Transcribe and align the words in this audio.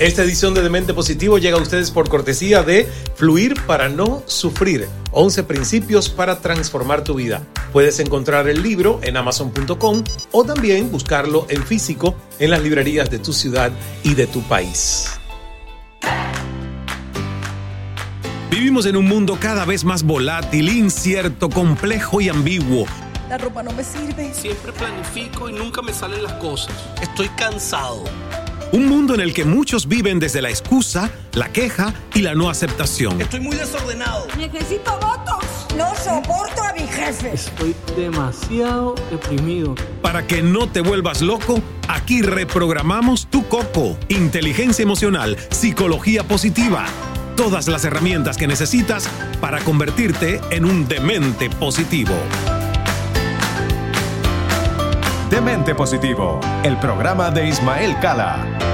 Esta 0.00 0.22
edición 0.22 0.54
de 0.54 0.62
Demente 0.62 0.92
Positivo 0.92 1.38
llega 1.38 1.56
a 1.56 1.60
ustedes 1.60 1.92
por 1.92 2.08
cortesía 2.08 2.64
de 2.64 2.88
Fluir 3.14 3.54
para 3.64 3.88
no 3.88 4.24
sufrir. 4.26 4.88
11 5.12 5.44
principios 5.44 6.08
para 6.08 6.40
transformar 6.40 7.04
tu 7.04 7.14
vida. 7.14 7.42
Puedes 7.72 8.00
encontrar 8.00 8.48
el 8.48 8.60
libro 8.60 8.98
en 9.04 9.16
amazon.com 9.16 10.02
o 10.32 10.44
también 10.44 10.90
buscarlo 10.90 11.46
en 11.48 11.62
físico 11.62 12.16
en 12.40 12.50
las 12.50 12.60
librerías 12.60 13.08
de 13.08 13.20
tu 13.20 13.32
ciudad 13.32 13.70
y 14.02 14.14
de 14.14 14.26
tu 14.26 14.42
país. 14.42 15.10
Vivimos 18.50 18.86
en 18.86 18.96
un 18.96 19.06
mundo 19.06 19.38
cada 19.40 19.64
vez 19.64 19.84
más 19.84 20.02
volátil, 20.02 20.70
incierto, 20.70 21.48
complejo 21.48 22.20
y 22.20 22.28
ambiguo. 22.30 22.86
La 23.28 23.38
ropa 23.38 23.62
no 23.62 23.72
me 23.72 23.84
sirve. 23.84 24.34
Siempre 24.34 24.72
planifico 24.72 25.48
y 25.48 25.52
nunca 25.52 25.82
me 25.82 25.92
salen 25.92 26.24
las 26.24 26.32
cosas. 26.34 26.74
Estoy 27.00 27.28
cansado. 27.30 28.02
Un 28.74 28.88
mundo 28.88 29.14
en 29.14 29.20
el 29.20 29.32
que 29.32 29.44
muchos 29.44 29.86
viven 29.86 30.18
desde 30.18 30.42
la 30.42 30.50
excusa, 30.50 31.08
la 31.34 31.52
queja 31.52 31.94
y 32.12 32.22
la 32.22 32.34
no 32.34 32.50
aceptación. 32.50 33.20
Estoy 33.20 33.38
muy 33.38 33.54
desordenado. 33.54 34.26
Necesito 34.36 34.98
votos. 34.98 35.44
No 35.76 35.94
soporto 35.94 36.60
a 36.60 36.72
mi 36.72 36.80
jefe. 36.80 37.34
Estoy 37.34 37.76
demasiado 37.96 38.96
deprimido. 39.12 39.76
Para 40.02 40.26
que 40.26 40.42
no 40.42 40.68
te 40.68 40.80
vuelvas 40.80 41.22
loco, 41.22 41.62
aquí 41.86 42.20
reprogramamos 42.22 43.28
tu 43.28 43.46
coco. 43.46 43.96
Inteligencia 44.08 44.82
emocional, 44.82 45.36
psicología 45.50 46.24
positiva. 46.24 46.86
Todas 47.36 47.68
las 47.68 47.84
herramientas 47.84 48.36
que 48.36 48.48
necesitas 48.48 49.08
para 49.40 49.60
convertirte 49.60 50.40
en 50.50 50.64
un 50.64 50.88
demente 50.88 51.48
positivo. 51.48 52.14
Demente 55.30 55.74
Positivo, 55.74 56.38
el 56.62 56.78
programa 56.78 57.30
de 57.30 57.48
Ismael 57.48 57.98
Cala. 58.00 58.73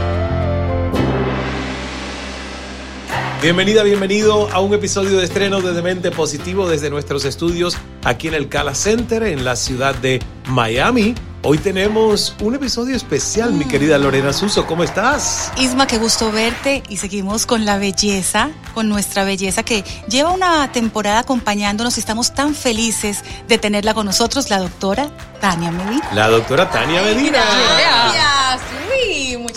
Bienvenida, 3.42 3.83
bienvenido 3.84 4.50
a 4.52 4.60
un 4.60 4.74
episodio 4.74 5.16
de 5.16 5.24
estreno 5.24 5.62
de 5.62 5.72
Demente 5.72 6.10
Positivo 6.10 6.69
desde 6.69 6.91
nuestros 6.91 7.24
estudios 7.24 7.74
aquí 8.05 8.28
en 8.28 8.34
el 8.34 8.50
Cala 8.50 8.74
Center 8.74 9.22
en 9.22 9.46
la 9.46 9.56
ciudad 9.56 9.94
de 9.94 10.20
Miami. 10.48 11.14
Hoy 11.42 11.56
tenemos 11.56 12.36
un 12.42 12.55
episodio 12.55 12.94
especial, 12.94 13.55
mi 13.55 13.64
querida 13.64 13.96
Lorena 13.96 14.34
Suso. 14.34 14.66
¿Cómo 14.66 14.84
estás? 14.84 15.50
Isma, 15.56 15.86
qué 15.86 15.96
gusto 15.96 16.30
verte 16.30 16.83
y 16.91 16.98
seguimos 16.98 17.46
con 17.46 17.64
la 17.64 17.78
belleza, 17.78 18.50
con 18.74 18.91
nuestra 18.91 19.24
belleza 19.24 19.62
que 19.62 19.84
lleva 20.06 20.33
una 20.33 20.70
temporada 20.70 21.20
acompañándonos 21.20 21.96
y 21.96 22.00
estamos 22.00 22.34
tan 22.34 22.55
felices 22.55 23.24
de 23.48 23.56
tenerla 23.56 23.94
con 23.94 24.05
nosotros, 24.05 24.50
la 24.50 24.58
doctora 24.58 25.08
Tania 25.41 25.70
Medina. 25.70 26.11
La 26.12 26.28
doctora 26.28 26.68
Tania 26.68 27.00
Medina. 27.00 27.38
Gracias. 27.38 28.30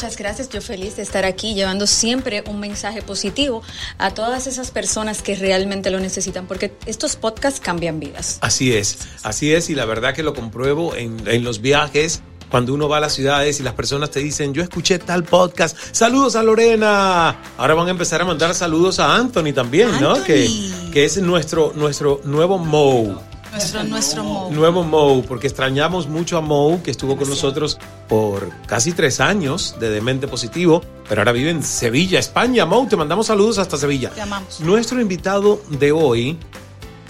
Muchas 0.03 0.17
gracias. 0.17 0.49
Yo 0.49 0.59
feliz 0.59 0.97
de 0.97 1.01
estar 1.01 1.23
aquí 1.23 1.53
llevando 1.53 1.87
siempre 1.87 2.43
un 2.47 2.59
mensaje 2.59 3.01
positivo 3.01 3.61
a 3.97 4.11
todas 4.11 4.47
esas 4.47 4.69
personas 4.69 5.21
que 5.21 5.33
realmente 5.33 5.91
lo 5.91 6.01
necesitan, 6.01 6.45
porque 6.45 6.73
estos 6.85 7.15
podcasts 7.15 7.61
cambian 7.61 8.01
vidas. 8.01 8.37
Así 8.41 8.73
es, 8.73 8.97
así 9.23 9.53
es, 9.53 9.69
y 9.69 9.75
la 9.75 9.85
verdad 9.85 10.13
que 10.13 10.21
lo 10.21 10.33
compruebo 10.33 10.93
en, 10.93 11.25
en 11.25 11.45
los 11.45 11.61
viajes. 11.61 12.21
Cuando 12.49 12.73
uno 12.73 12.89
va 12.89 12.97
a 12.97 12.99
las 12.99 13.13
ciudades 13.13 13.61
y 13.61 13.63
las 13.63 13.75
personas 13.75 14.11
te 14.11 14.19
dicen, 14.19 14.53
yo 14.53 14.61
escuché 14.61 14.99
tal 14.99 15.23
podcast, 15.23 15.77
saludos 15.93 16.35
a 16.35 16.43
Lorena. 16.43 17.39
Ahora 17.57 17.73
van 17.73 17.87
a 17.87 17.91
empezar 17.91 18.21
a 18.21 18.25
mandar 18.25 18.53
saludos 18.55 18.99
a 18.99 19.15
Anthony 19.15 19.53
también, 19.53 20.01
¿no? 20.01 20.21
Que, 20.21 20.49
que 20.91 21.05
es 21.05 21.15
nuestro, 21.21 21.71
nuestro 21.77 22.19
nuevo 22.25 22.57
Mo. 22.57 23.23
Nuestro, 23.53 23.83
nuestro 23.83 24.23
Mo. 24.23 24.49
Nuevo 24.51 24.83
Mo, 24.83 25.21
porque 25.27 25.45
extrañamos 25.47 26.07
mucho 26.07 26.37
a 26.37 26.41
Mo, 26.41 26.81
que 26.83 26.89
estuvo 26.91 27.15
con 27.17 27.29
nosotros 27.29 27.77
por 28.09 28.49
casi 28.65 28.93
tres 28.93 29.19
años 29.19 29.75
de 29.79 29.89
Demente 29.91 30.27
Positivo, 30.27 30.81
pero 31.07 31.21
ahora 31.21 31.31
vive 31.33 31.51
en 31.51 31.61
Sevilla, 31.63 32.17
España. 32.19 32.65
Mo, 32.65 32.87
te 32.87 32.95
mandamos 32.95 33.27
saludos 33.27 33.59
hasta 33.59 33.77
Sevilla. 33.77 34.09
Te 34.09 34.21
amamos. 34.21 34.59
Nuestro 34.61 34.99
invitado 34.99 35.61
de 35.69 35.91
hoy 35.91 36.37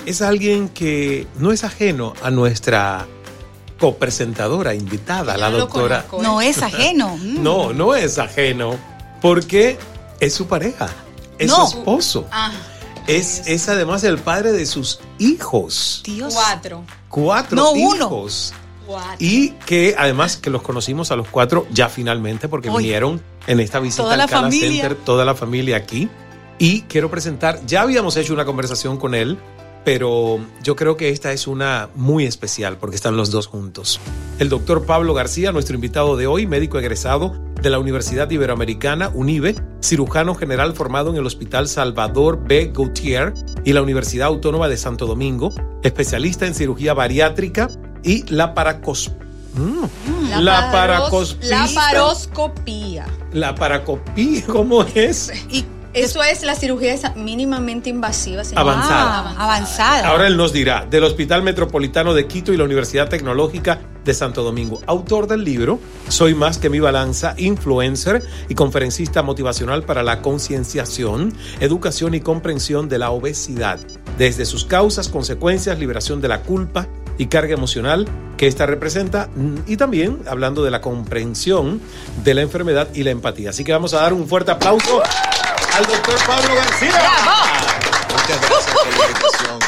es 0.06 0.22
alguien 0.22 0.68
que 0.68 1.28
no 1.40 1.54
es 1.54 1.64
ajeno 1.64 2.14
a 2.22 2.30
nuestra 2.30 3.08
copresentadora 3.80 4.74
invitada, 4.74 5.38
la 5.38 5.50
doctora. 5.50 6.04
conozco. 6.08 6.24
No 6.24 6.42
es 6.42 6.62
ajeno. 6.62 7.16
Mm. 7.18 7.42
No, 7.42 7.72
no 7.74 7.96
es 7.96 8.18
ajeno, 8.20 8.76
porque 9.22 9.78
es 10.20 10.34
su 10.34 10.48
pareja, 10.48 10.90
es 11.38 11.48
No. 11.48 11.68
su 11.68 11.78
esposo. 11.78 12.28
Ah, 12.32 12.52
Es, 13.08 13.48
es 13.48 13.68
además 13.70 14.04
el 14.04 14.18
padre 14.18 14.52
de 14.52 14.66
sus 14.66 15.00
hijos. 15.20 16.02
Dios. 16.06 16.34
cuatro. 16.34 16.84
Cuatro 17.10 17.56
No, 17.56 17.72
uno. 17.72 17.96
hijos. 18.06 18.54
Cuatro. 18.86 19.16
Y 19.20 19.50
que 19.66 19.96
además 19.98 20.38
que 20.38 20.50
los 20.50 20.62
conocimos 20.62 21.12
a 21.12 21.16
los 21.16 21.28
cuatro 21.30 21.66
ya 21.72 21.90
finalmente 21.90 22.48
porque 22.48 22.70
vinieron 22.70 23.22
en 23.48 23.60
esta 23.60 23.80
visita 23.80 24.04
Toda 24.04 24.14
al 24.14 24.20
la 24.20 24.28
Cala 24.28 24.42
familia. 24.44 24.70
Center, 24.84 24.96
toda 25.06 25.26
la 25.26 25.36
familia 25.36 25.78
aquí. 25.78 26.10
Y 26.60 26.82
quiero 26.84 27.10
presentar, 27.10 27.60
ya 27.66 27.82
habíamos 27.82 28.16
hecho 28.18 28.34
una 28.34 28.46
conversación 28.46 28.98
con 28.98 29.16
él, 29.16 29.38
pero 29.84 30.40
yo 30.64 30.76
creo 30.76 30.98
que 30.98 31.10
esta 31.10 31.32
es 31.32 31.48
una 31.48 31.90
muy 31.96 32.26
especial 32.26 32.78
porque 32.78 32.96
están 32.96 33.18
los 33.18 33.32
dos 33.32 33.48
juntos. 33.48 34.00
El 34.40 34.50
doctor 34.50 34.86
Pablo 34.86 35.14
García, 35.14 35.52
nuestro 35.52 35.76
invitado 35.76 36.18
de 36.18 36.28
hoy, 36.28 36.48
médico 36.48 36.80
egresado 36.80 37.38
de 37.62 37.70
la 37.70 37.80
Universidad 37.80 38.30
Iberoamericana, 38.30 39.10
UNIBE, 39.14 39.56
cirujano 39.82 40.36
general 40.36 40.74
formado 40.74 41.12
en 41.12 41.18
el 41.18 41.26
Hospital 41.26 41.68
Salvador 41.68 42.44
B. 42.46 42.72
Gautier 42.74 43.34
y 43.64 43.74
la 43.74 43.82
Universidad 43.82 44.28
Autónoma 44.28 44.68
de 44.68 44.78
Santo 44.78 45.06
Domingo, 45.06 45.54
especialista 45.82 46.46
en 46.46 46.56
cirugía 46.56 46.94
bariátrica 46.94 47.70
y 48.04 48.24
la 48.32 48.54
paracos... 48.54 49.12
Mm. 49.56 49.84
La. 50.42 50.72
La 51.42 51.68
paroscopía. 51.76 53.06
La 53.32 53.54
paracopía, 53.54 54.44
¿cómo 54.48 54.84
es? 54.84 55.32
Y 55.52 55.64
Eso 55.94 56.24
es 56.24 56.42
la 56.42 56.56
cirugía 56.56 56.96
mínimamente 57.16 57.90
invasiva. 57.90 58.44
señora. 58.44 58.62
Avanzada. 58.62 59.36
Ah, 59.38 59.44
avanzada. 59.44 60.08
Ahora 60.08 60.28
él 60.28 60.38
nos 60.38 60.52
dirá, 60.52 60.88
del 60.90 61.04
Hospital 61.04 61.44
Metropolitano 61.44 62.16
de 62.16 62.26
Quito 62.26 62.52
y 62.52 62.58
la 62.58 62.64
Universidad 62.64 63.10
Tecnológica 63.10 63.80
de 64.04 64.14
Santo 64.14 64.44
Domingo, 64.44 64.82
autor 64.88 65.28
del 65.28 65.44
libro 65.44 65.80
Soy 66.10 66.34
más 66.34 66.58
que 66.58 66.70
mi 66.70 66.80
balanza, 66.80 67.36
influencer 67.38 68.24
y 68.50 68.56
conferencista 68.56 69.22
motivacional 69.22 69.84
para 69.84 70.04
la 70.04 70.22
concienciación, 70.22 71.34
educación 71.60 72.16
y 72.16 72.22
comprensión 72.22 72.90
de 72.90 72.98
la 72.98 73.12
obesidad, 73.12 73.80
desde 74.18 74.46
sus 74.46 74.66
causas, 74.66 75.10
consecuencias, 75.10 75.80
liberación 75.80 76.22
de 76.22 76.28
la 76.28 76.42
culpa 76.42 76.88
y 77.18 77.28
carga 77.28 77.54
emocional 77.54 78.08
que 78.38 78.48
esta 78.48 78.66
representa 78.66 79.30
mm, 79.36 79.56
y 79.68 79.78
también 79.78 80.20
hablando 80.28 80.64
de 80.64 80.72
la 80.72 80.82
comprensión 80.82 81.80
de 82.24 82.34
la 82.34 82.42
enfermedad 82.42 82.88
y 82.94 83.04
la 83.04 83.12
empatía. 83.12 83.52
Así 83.52 83.64
que 83.64 83.72
vamos 83.72 83.94
a 83.94 84.02
dar 84.02 84.14
un 84.14 84.28
fuerte 84.28 84.52
aplauso 84.52 85.04
al 85.76 85.86
doctor 85.86 86.16
Pablo 86.28 86.56
García. 86.56 87.02
Muchas 88.10 88.42
gracias 88.42 88.74
por 88.74 88.86
la 88.88 88.92
invitación. 89.08 89.60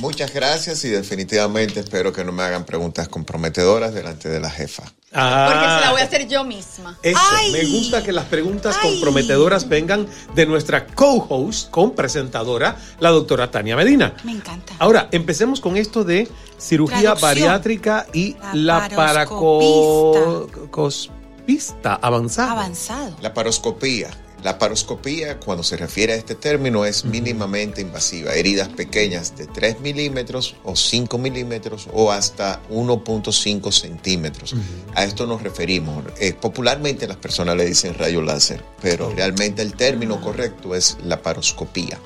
Muchas 0.00 0.34
gracias 0.34 0.84
y 0.84 0.88
definitivamente 0.90 1.80
espero 1.80 2.12
que 2.12 2.24
no 2.24 2.32
me 2.32 2.42
hagan 2.42 2.64
preguntas 2.64 3.08
comprometedoras 3.08 3.94
delante 3.94 4.28
de 4.28 4.40
la 4.40 4.50
jefa. 4.50 4.82
Ah. 5.12 5.46
Porque 5.48 5.64
se 5.64 5.80
la 5.80 5.90
voy 5.92 6.00
a 6.00 6.04
hacer 6.04 6.28
yo 6.28 6.44
misma. 6.44 6.98
Eso, 7.02 7.18
Ay. 7.30 7.52
me 7.52 7.64
gusta 7.64 8.02
que 8.02 8.12
las 8.12 8.24
preguntas 8.26 8.76
Ay. 8.82 8.90
comprometedoras 8.90 9.68
vengan 9.68 10.06
de 10.34 10.46
nuestra 10.46 10.86
co-host, 10.88 11.72
presentadora, 11.96 12.76
la 12.98 13.10
doctora 13.10 13.50
Tania 13.50 13.76
Medina. 13.76 14.14
Me 14.24 14.32
encanta. 14.32 14.74
Ahora, 14.80 15.08
empecemos 15.12 15.60
con 15.60 15.76
esto 15.76 16.02
de 16.04 16.28
cirugía 16.58 17.14
Traducción. 17.14 17.28
bariátrica 17.30 18.06
y 18.12 18.36
La 18.52 18.88
la 18.88 18.88
paroscopista. 18.88 20.20
paracospista 20.64 21.94
avanzada. 21.94 22.52
Avanzado. 22.52 23.16
La 23.22 23.32
paroscopía. 23.32 24.10
La 24.44 24.58
paroscopía, 24.58 25.40
cuando 25.40 25.64
se 25.64 25.78
refiere 25.78 26.12
a 26.12 26.16
este 26.16 26.34
término, 26.34 26.84
es 26.84 27.06
mínimamente 27.06 27.80
invasiva. 27.80 28.34
Heridas 28.34 28.68
pequeñas 28.68 29.34
de 29.38 29.46
3 29.46 29.80
milímetros 29.80 30.56
o 30.64 30.76
5 30.76 31.16
milímetros 31.16 31.88
o 31.94 32.12
hasta 32.12 32.62
1.5 32.68 33.72
centímetros. 33.72 34.54
A 34.94 35.04
esto 35.04 35.26
nos 35.26 35.42
referimos. 35.42 36.04
Eh, 36.20 36.34
popularmente 36.34 37.08
las 37.08 37.16
personas 37.16 37.56
le 37.56 37.64
dicen 37.64 37.94
rayo 37.94 38.20
láser, 38.20 38.62
pero 38.82 39.08
realmente 39.16 39.62
el 39.62 39.72
término 39.72 40.20
correcto 40.20 40.74
es 40.74 40.98
la 41.02 41.22
paroscopía. 41.22 41.98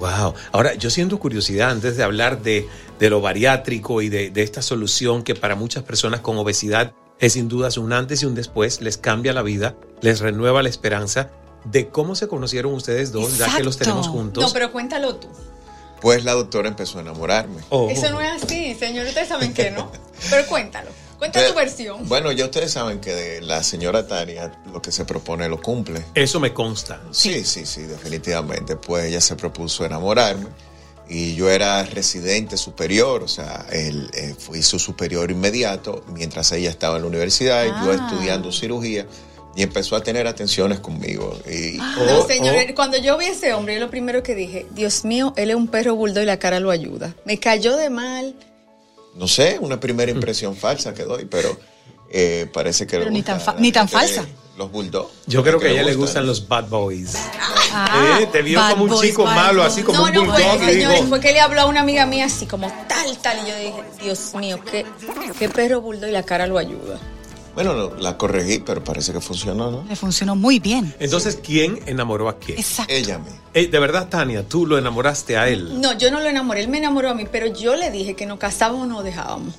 Wow. 0.00 0.34
Ahora, 0.50 0.74
yo 0.74 0.90
siento 0.90 1.20
curiosidad 1.20 1.70
antes 1.70 1.96
de 1.96 2.02
hablar 2.02 2.42
de, 2.42 2.66
de 2.98 3.08
lo 3.08 3.20
bariátrico 3.20 4.02
y 4.02 4.08
de, 4.08 4.30
de 4.30 4.42
esta 4.42 4.62
solución 4.62 5.22
que 5.22 5.36
para 5.36 5.54
muchas 5.54 5.84
personas 5.84 6.22
con 6.22 6.36
obesidad 6.38 6.92
es 7.20 7.34
sin 7.34 7.46
dudas 7.46 7.78
un 7.78 7.92
antes 7.92 8.24
y 8.24 8.26
un 8.26 8.34
después, 8.34 8.80
les 8.80 8.98
cambia 8.98 9.32
la 9.32 9.42
vida, 9.42 9.76
les 10.00 10.18
renueva 10.18 10.64
la 10.64 10.68
esperanza 10.68 11.30
de 11.64 11.88
cómo 11.88 12.14
se 12.14 12.28
conocieron 12.28 12.72
ustedes 12.74 13.10
dos, 13.12 13.38
ya 13.38 13.56
que 13.56 13.62
los 13.64 13.76
tenemos 13.78 14.08
juntos. 14.08 14.44
No, 14.44 14.52
pero 14.52 14.70
cuéntalo 14.72 15.16
tú. 15.16 15.28
Pues 16.00 16.22
la 16.24 16.32
doctora 16.34 16.68
empezó 16.68 16.98
a 16.98 17.00
enamorarme. 17.00 17.62
Oh. 17.70 17.88
Eso 17.88 18.10
no 18.10 18.20
es 18.20 18.42
así, 18.42 18.74
señor. 18.74 19.06
Ustedes 19.06 19.28
saben 19.28 19.54
que 19.54 19.70
no. 19.70 19.90
Pero 20.30 20.46
cuéntalo. 20.46 20.90
Cuenta 21.18 21.38
Pero- 21.40 21.52
tu 21.52 21.58
versión. 21.58 22.06
Bueno, 22.08 22.30
ya 22.32 22.44
ustedes 22.44 22.72
saben 22.72 23.00
que 23.00 23.14
de 23.14 23.40
la 23.40 23.62
señora 23.62 24.06
Tania 24.06 24.52
lo 24.70 24.82
que 24.82 24.92
se 24.92 25.06
propone 25.06 25.48
lo 25.48 25.62
cumple. 25.62 26.04
Eso 26.14 26.40
me 26.40 26.52
consta. 26.52 27.00
Sí, 27.10 27.42
sí, 27.44 27.64
sí, 27.64 27.82
definitivamente. 27.82 28.76
Pues 28.76 29.06
ella 29.06 29.20
se 29.22 29.34
propuso 29.36 29.86
enamorarme 29.86 30.48
y 31.08 31.34
yo 31.36 31.48
era 31.48 31.82
residente 31.84 32.56
superior, 32.58 33.22
o 33.22 33.28
sea, 33.28 33.64
él, 33.72 34.10
eh, 34.14 34.34
fui 34.38 34.62
su 34.62 34.78
superior 34.78 35.30
inmediato 35.30 36.04
mientras 36.08 36.50
ella 36.52 36.68
estaba 36.70 36.96
en 36.96 37.02
la 37.02 37.08
universidad 37.08 37.64
y 37.64 37.68
yo 37.68 37.92
Ah. 37.92 38.08
estudiando 38.10 38.52
cirugía 38.52 39.06
y 39.56 39.62
empezó 39.62 39.96
a 39.96 40.02
tener 40.02 40.26
atenciones 40.26 40.80
conmigo. 40.80 41.38
Y 41.50 41.78
No, 41.78 42.18
Oh, 42.20 42.26
señor, 42.26 42.54
oh. 42.70 42.74
cuando 42.74 42.96
yo 42.98 43.16
vi 43.18 43.26
a 43.26 43.32
ese 43.32 43.52
hombre, 43.54 43.74
yo 43.74 43.80
lo 43.80 43.90
primero 43.90 44.22
que 44.22 44.34
dije, 44.34 44.66
Dios 44.72 45.04
mío, 45.04 45.32
él 45.36 45.50
es 45.50 45.56
un 45.56 45.68
perro 45.68 45.94
bulldog 45.94 46.22
y 46.24 46.26
la 46.26 46.38
cara 46.38 46.60
lo 46.60 46.70
ayuda. 46.70 47.14
Me 47.24 47.38
cayó 47.38 47.76
de 47.76 47.90
mal. 47.90 48.34
no 49.14 49.28
sé, 49.28 49.58
una 49.60 49.78
primera 49.78 50.10
impresión 50.10 50.56
falsa 50.56 50.92
que 50.92 51.04
doy, 51.04 51.24
pero 51.26 51.56
eh, 52.10 52.48
parece 52.52 52.86
que 52.86 52.96
Pero 52.98 53.04
le 53.06 53.10
ni 53.12 53.22
tan 53.22 53.40
ni 53.58 53.70
tan 53.72 53.88
falsa. 53.88 54.24
Los 54.56 54.70
bulldogs. 54.70 55.10
Yo 55.26 55.42
creo 55.42 55.58
que 55.58 55.66
a 55.66 55.68
le 55.70 55.74
ella 55.74 55.82
le 55.82 55.96
gustan. 55.96 56.24
gustan 56.24 56.26
los 56.26 56.46
bad 56.48 56.68
boys. 56.68 57.14
Ah, 57.72 58.18
Eh, 58.22 58.28
te 58.30 58.40
vio 58.42 58.60
bad 58.60 58.70
como 58.70 58.84
un 58.84 58.90
boys, 58.90 59.08
chico 59.10 59.24
malo, 59.24 59.62
boys. 59.62 59.72
así 59.72 59.82
como 59.82 59.98
no, 59.98 60.04
un 60.04 60.12
no, 60.28 60.32
fue, 60.32 60.42
bulldog. 60.44 60.62
y 60.62 60.72
señores, 60.74 60.96
digo, 61.00 61.08
fue 61.08 61.20
que 61.20 61.32
le 61.32 61.40
habló 61.40 61.60
a 61.62 61.66
una 61.66 61.80
amiga 61.80 62.06
mía 62.06 62.26
así 62.26 62.46
como 62.46 62.68
tal, 62.88 63.18
tal. 63.18 63.38
Y 63.44 63.50
yo 63.50 63.56
dije, 63.56 63.82
Dios 64.04 64.32
mío, 64.34 64.60
qué, 64.70 64.86
qué 65.40 65.48
perro 65.48 65.80
bulldog 65.80 66.08
y 66.08 66.12
la 66.12 66.22
cara 66.22 66.46
lo 66.46 66.58
ayuda. 66.58 67.00
Bueno, 67.54 67.72
no, 67.74 67.94
la 67.96 68.18
corregí, 68.18 68.58
pero 68.58 68.82
parece 68.82 69.12
que 69.12 69.20
funcionó, 69.20 69.70
¿no? 69.70 69.84
Le 69.88 69.94
funcionó 69.96 70.34
muy 70.34 70.58
bien. 70.58 70.92
Entonces, 70.98 71.38
¿quién 71.42 71.80
enamoró 71.86 72.28
a 72.28 72.38
quién? 72.38 72.58
Exacto. 72.58 72.92
Ella 72.92 73.18
me. 73.18 73.30
Eh, 73.54 73.68
de 73.68 73.78
verdad, 73.78 74.08
Tania, 74.08 74.42
tú 74.48 74.66
lo 74.66 74.76
enamoraste 74.76 75.36
a 75.36 75.48
él. 75.48 75.80
No, 75.80 75.96
yo 75.96 76.10
no 76.10 76.18
lo 76.20 76.28
enamoré, 76.28 76.60
él 76.62 76.68
me 76.68 76.78
enamoró 76.78 77.10
a 77.10 77.14
mí, 77.14 77.26
pero 77.30 77.46
yo 77.46 77.76
le 77.76 77.90
dije 77.92 78.14
que 78.14 78.26
nos 78.26 78.38
casábamos 78.40 78.82
o 78.82 78.86
nos 78.86 79.04
dejábamos. 79.04 79.54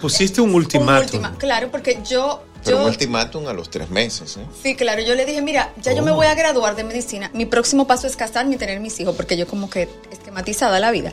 Pusiste 0.00 0.40
un 0.40 0.50
Un 0.50 0.54
ultimátum. 0.56 1.04
ultima- 1.04 1.36
claro, 1.36 1.70
porque 1.70 1.98
yo, 2.08 2.42
Pero 2.64 2.76
yo 2.78 2.82
un 2.84 2.88
ultimátum 2.90 3.46
a 3.48 3.52
los 3.52 3.68
tres 3.68 3.90
meses, 3.90 4.36
¿eh? 4.36 4.46
Sí, 4.62 4.74
claro, 4.74 5.02
yo 5.02 5.14
le 5.14 5.26
dije, 5.26 5.42
mira, 5.42 5.72
ya 5.82 5.92
yo 5.92 6.02
me 6.02 6.12
voy 6.12 6.26
a 6.26 6.34
graduar 6.34 6.76
de 6.76 6.84
medicina, 6.84 7.30
mi 7.34 7.44
próximo 7.46 7.86
paso 7.86 8.06
es 8.06 8.16
casarme 8.16 8.54
y 8.54 8.58
tener 8.58 8.80
mis 8.80 8.98
hijos, 9.00 9.14
porque 9.16 9.36
yo 9.36 9.46
como 9.46 9.68
que 9.68 9.88
esquematizada 10.10 10.78
la 10.80 10.90
vida. 10.90 11.12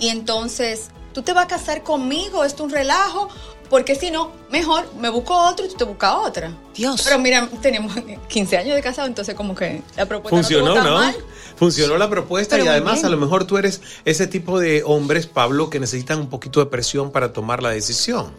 Y 0.00 0.08
entonces, 0.08 0.88
tú 1.18 1.24
te 1.24 1.32
vas 1.32 1.46
a 1.46 1.48
casar 1.48 1.82
conmigo, 1.82 2.44
esto 2.44 2.62
es 2.62 2.66
un 2.68 2.70
relajo, 2.70 3.28
porque 3.68 3.96
si 3.96 4.12
no, 4.12 4.30
mejor 4.52 4.88
me 5.00 5.08
busco 5.08 5.36
otro 5.36 5.66
y 5.66 5.68
tú 5.68 5.74
te 5.74 5.82
buscas 5.82 6.14
otra. 6.14 6.56
Dios. 6.76 7.02
Pero 7.02 7.18
mira, 7.18 7.48
tenemos 7.60 7.92
15 8.28 8.56
años 8.56 8.76
de 8.76 8.82
casado, 8.82 9.08
entonces 9.08 9.34
como 9.34 9.52
que 9.52 9.82
la 9.96 10.06
propuesta 10.06 10.36
Funcionó, 10.36 10.66
no, 10.66 10.74
estuvo 10.76 10.84
tan 10.84 10.94
¿no? 10.94 11.00
mal. 11.00 11.16
Funcionó 11.56 11.98
la 11.98 12.08
propuesta 12.08 12.54
Pero 12.54 12.66
y 12.66 12.68
además 12.68 12.94
bien. 12.94 13.06
a 13.06 13.08
lo 13.08 13.16
mejor 13.16 13.46
tú 13.46 13.58
eres 13.58 13.80
ese 14.04 14.28
tipo 14.28 14.60
de 14.60 14.84
hombres, 14.84 15.26
Pablo, 15.26 15.70
que 15.70 15.80
necesitan 15.80 16.20
un 16.20 16.30
poquito 16.30 16.60
de 16.60 16.66
presión 16.66 17.10
para 17.10 17.32
tomar 17.32 17.64
la 17.64 17.70
decisión. 17.70 18.30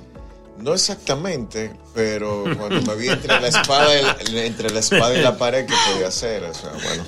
No 0.58 0.74
exactamente, 0.74 1.76
pero 1.94 2.46
cuando 2.58 2.82
me 2.82 2.96
vi 2.96 3.10
entre 3.10 3.42
la 3.42 3.48
espada 3.50 4.00
y 4.00 4.32
la, 4.32 4.46
entre 4.46 4.70
la 4.70 4.80
espada 4.80 5.18
y 5.18 5.22
la 5.22 5.38
pared, 5.38 5.66
¿qué 5.66 5.74
podía 5.92 6.08
hacer? 6.08 6.46
O 6.46 6.54
sea, 6.54 6.72
bueno, 6.72 7.04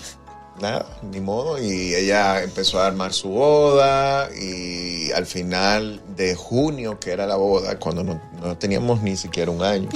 nada, 0.62 0.86
ni 1.12 1.20
modo. 1.20 1.62
Y 1.62 1.94
ella 1.96 2.44
empezó 2.44 2.80
a 2.80 2.88
armar 2.88 3.14
su 3.14 3.30
boda 3.30 4.30
y 4.36 5.12
al 5.12 5.26
final 5.26 6.02
de 6.16 6.36
junio, 6.36 7.00
que 7.00 7.12
era 7.12 7.26
la 7.28 7.36
boda, 7.36 7.78
cuando 7.80 8.04
no, 8.04 8.22
no 8.42 8.58
teníamos 8.58 9.02
ni 9.02 9.18
siquiera 9.18 9.52
un 9.52 9.64
año, 9.64 9.90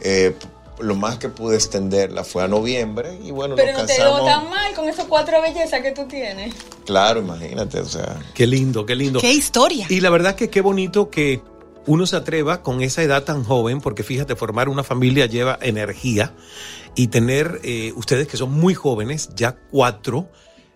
eh, 0.00 0.34
p- 0.38 0.46
lo 0.82 0.94
más 0.96 1.18
que 1.18 1.28
pude 1.28 1.56
extenderla 1.56 2.24
fue 2.24 2.42
a 2.42 2.48
noviembre 2.48 3.18
y 3.22 3.32
bueno, 3.32 3.54
Pero 3.54 3.72
nos 3.72 3.82
no 3.82 3.86
te 3.86 3.98
veo 3.98 4.10
casamos. 4.12 4.26
tan 4.30 4.48
mal 4.50 4.74
con 4.74 4.88
esas 4.88 5.04
cuatro 5.06 5.42
bellezas 5.42 5.82
que 5.82 5.92
tú 5.92 6.06
tienes. 6.08 6.54
Claro, 6.86 7.20
imagínate, 7.20 7.80
o 7.80 7.84
sea, 7.86 8.18
Qué 8.32 8.46
lindo, 8.46 8.86
qué 8.86 8.96
lindo. 8.96 9.20
Qué 9.20 9.30
historia. 9.32 9.84
Y 9.90 10.00
la 10.00 10.08
verdad 10.08 10.34
que 10.34 10.48
qué 10.48 10.62
bonito 10.62 11.10
que 11.10 11.42
uno 11.86 12.06
se 12.06 12.16
atreva 12.16 12.62
con 12.62 12.82
esa 12.82 13.02
edad 13.02 13.24
tan 13.24 13.44
joven, 13.44 13.80
porque 13.80 14.02
fíjate, 14.02 14.36
formar 14.36 14.68
una 14.68 14.82
familia 14.84 15.26
lleva 15.26 15.58
energía 15.62 16.34
y 16.94 17.08
tener 17.08 17.60
eh, 17.64 17.92
ustedes 17.96 18.28
que 18.28 18.36
son 18.36 18.52
muy 18.52 18.74
jóvenes, 18.74 19.30
ya 19.34 19.56
cuatro, 19.70 20.28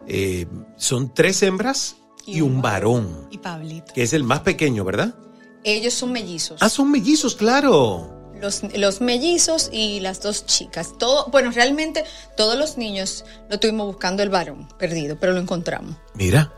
eh, 0.07 0.47
son 0.77 1.13
tres 1.13 1.43
hembras 1.43 1.97
y, 2.27 2.39
Y 2.39 2.41
un 2.41 2.63
varón, 2.63 3.29
Y 3.31 3.39
Pablito. 3.39 3.93
que 3.93 4.03
es 4.03 4.13
el 4.13 4.25
más 4.25 4.41
pequeño, 4.41 4.85
¿verdad? 4.85 5.15
Ellos 5.63 5.95
son 5.95 6.13
mellizos. 6.13 6.59
Ah, 6.63 6.69
son 6.69 6.91
mellizos, 6.91 7.35
claro. 7.37 8.11
los, 8.41 8.63
los 8.77 9.01
mellizos 9.01 9.71
y 9.73 10.01
las 10.01 10.23
dos 10.23 10.45
chicas. 10.47 10.97
Todo, 10.99 11.27
bueno, 11.31 11.51
realmente 11.51 12.05
todos 12.37 12.59
los 12.59 12.77
niños 12.77 13.25
lo 13.51 13.59
tuvimos 13.61 13.87
buscando 13.87 14.23
el 14.23 14.29
varón 14.31 14.69
perdido, 14.79 15.17
pero 15.19 15.33
lo 15.33 15.41
encontramos. 15.41 15.97
Mira, 16.15 16.53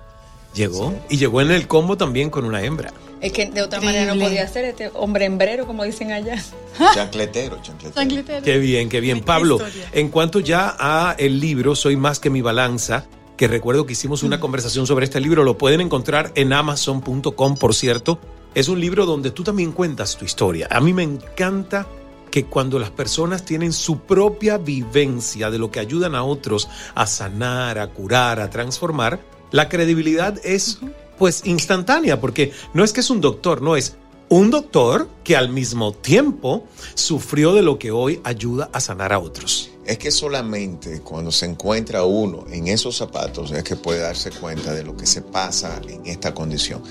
llegó 0.54 0.92
y 1.08 1.18
llegó 1.18 1.40
en 1.40 1.50
el 1.52 1.66
combo 1.68 1.96
también 1.96 2.30
con 2.30 2.44
una 2.44 2.62
hembra. 2.62 2.92
Es 3.26 3.32
que 3.32 3.46
de 3.46 3.60
otra 3.60 3.80
manera 3.80 4.14
no 4.14 4.22
podía 4.22 4.46
ser 4.46 4.64
este 4.66 4.88
hombre 4.94 5.24
hembrero, 5.24 5.66
como 5.66 5.82
dicen 5.82 6.12
allá. 6.12 6.40
chancletero, 6.94 7.60
chancletero. 7.60 8.44
Qué 8.44 8.58
bien, 8.58 8.88
qué 8.88 9.00
bien. 9.00 9.18
Qué 9.18 9.24
Pablo, 9.24 9.56
historia. 9.56 9.90
en 9.92 10.10
cuanto 10.10 10.38
ya 10.38 10.76
a 10.78 11.16
el 11.18 11.40
libro 11.40 11.74
Soy 11.74 11.96
más 11.96 12.20
que 12.20 12.30
mi 12.30 12.40
balanza, 12.40 13.04
que 13.36 13.48
recuerdo 13.48 13.84
que 13.84 13.94
hicimos 13.94 14.22
una 14.22 14.38
conversación 14.38 14.86
sobre 14.86 15.06
este 15.06 15.20
libro, 15.20 15.42
lo 15.42 15.58
pueden 15.58 15.80
encontrar 15.80 16.30
en 16.36 16.52
amazon.com, 16.52 17.56
por 17.56 17.74
cierto. 17.74 18.20
Es 18.54 18.68
un 18.68 18.80
libro 18.80 19.06
donde 19.06 19.32
tú 19.32 19.42
también 19.42 19.72
cuentas 19.72 20.16
tu 20.16 20.24
historia. 20.24 20.68
A 20.70 20.80
mí 20.80 20.92
me 20.92 21.02
encanta 21.02 21.88
que 22.30 22.44
cuando 22.44 22.78
las 22.78 22.90
personas 22.90 23.44
tienen 23.44 23.72
su 23.72 23.98
propia 24.02 24.56
vivencia 24.56 25.50
de 25.50 25.58
lo 25.58 25.72
que 25.72 25.80
ayudan 25.80 26.14
a 26.14 26.22
otros 26.22 26.68
a 26.94 27.06
sanar, 27.06 27.80
a 27.80 27.88
curar, 27.88 28.38
a 28.38 28.50
transformar, 28.50 29.20
la 29.50 29.68
credibilidad 29.68 30.38
es 30.44 30.78
pues 31.18 31.42
instantánea, 31.44 32.20
porque 32.20 32.52
no 32.74 32.84
es 32.84 32.92
que 32.92 33.00
es 33.00 33.10
un 33.10 33.20
doctor, 33.20 33.62
no 33.62 33.76
es 33.76 33.96
un 34.28 34.50
doctor 34.50 35.08
que 35.22 35.36
al 35.36 35.48
mismo 35.50 35.92
tiempo 35.92 36.64
sufrió 36.94 37.54
de 37.54 37.62
lo 37.62 37.78
que 37.78 37.90
hoy 37.90 38.20
ayuda 38.24 38.68
a 38.72 38.80
sanar 38.80 39.12
a 39.12 39.18
otros. 39.18 39.70
Es 39.84 39.98
que 39.98 40.10
solamente 40.10 41.00
cuando 41.00 41.30
se 41.30 41.46
encuentra 41.46 42.04
uno 42.04 42.44
en 42.50 42.66
esos 42.66 42.96
zapatos 42.96 43.52
es 43.52 43.62
que 43.62 43.76
puede 43.76 44.00
darse 44.00 44.32
cuenta 44.32 44.74
de 44.74 44.82
lo 44.82 44.96
que 44.96 45.06
se 45.06 45.22
pasa 45.22 45.80
en 45.88 46.04
esta 46.06 46.34
condición. 46.34 46.82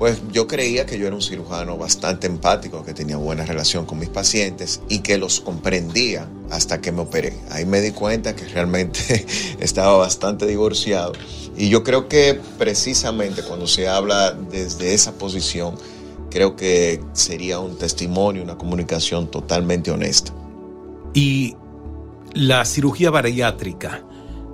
Pues 0.00 0.22
yo 0.32 0.46
creía 0.46 0.86
que 0.86 0.98
yo 0.98 1.06
era 1.06 1.14
un 1.14 1.20
cirujano 1.20 1.76
bastante 1.76 2.26
empático, 2.26 2.82
que 2.82 2.94
tenía 2.94 3.18
buena 3.18 3.44
relación 3.44 3.84
con 3.84 3.98
mis 3.98 4.08
pacientes 4.08 4.80
y 4.88 5.00
que 5.00 5.18
los 5.18 5.40
comprendía 5.40 6.26
hasta 6.48 6.80
que 6.80 6.90
me 6.90 7.02
operé. 7.02 7.34
Ahí 7.50 7.66
me 7.66 7.82
di 7.82 7.90
cuenta 7.90 8.34
que 8.34 8.46
realmente 8.46 9.26
estaba 9.60 9.98
bastante 9.98 10.46
divorciado. 10.46 11.12
Y 11.54 11.68
yo 11.68 11.84
creo 11.84 12.08
que 12.08 12.40
precisamente 12.56 13.42
cuando 13.42 13.66
se 13.66 13.88
habla 13.88 14.30
desde 14.30 14.94
esa 14.94 15.12
posición, 15.12 15.74
creo 16.30 16.56
que 16.56 17.02
sería 17.12 17.58
un 17.58 17.76
testimonio, 17.76 18.42
una 18.42 18.56
comunicación 18.56 19.30
totalmente 19.30 19.90
honesta. 19.90 20.32
Y 21.12 21.56
la 22.32 22.64
cirugía 22.64 23.10
bariátrica, 23.10 24.02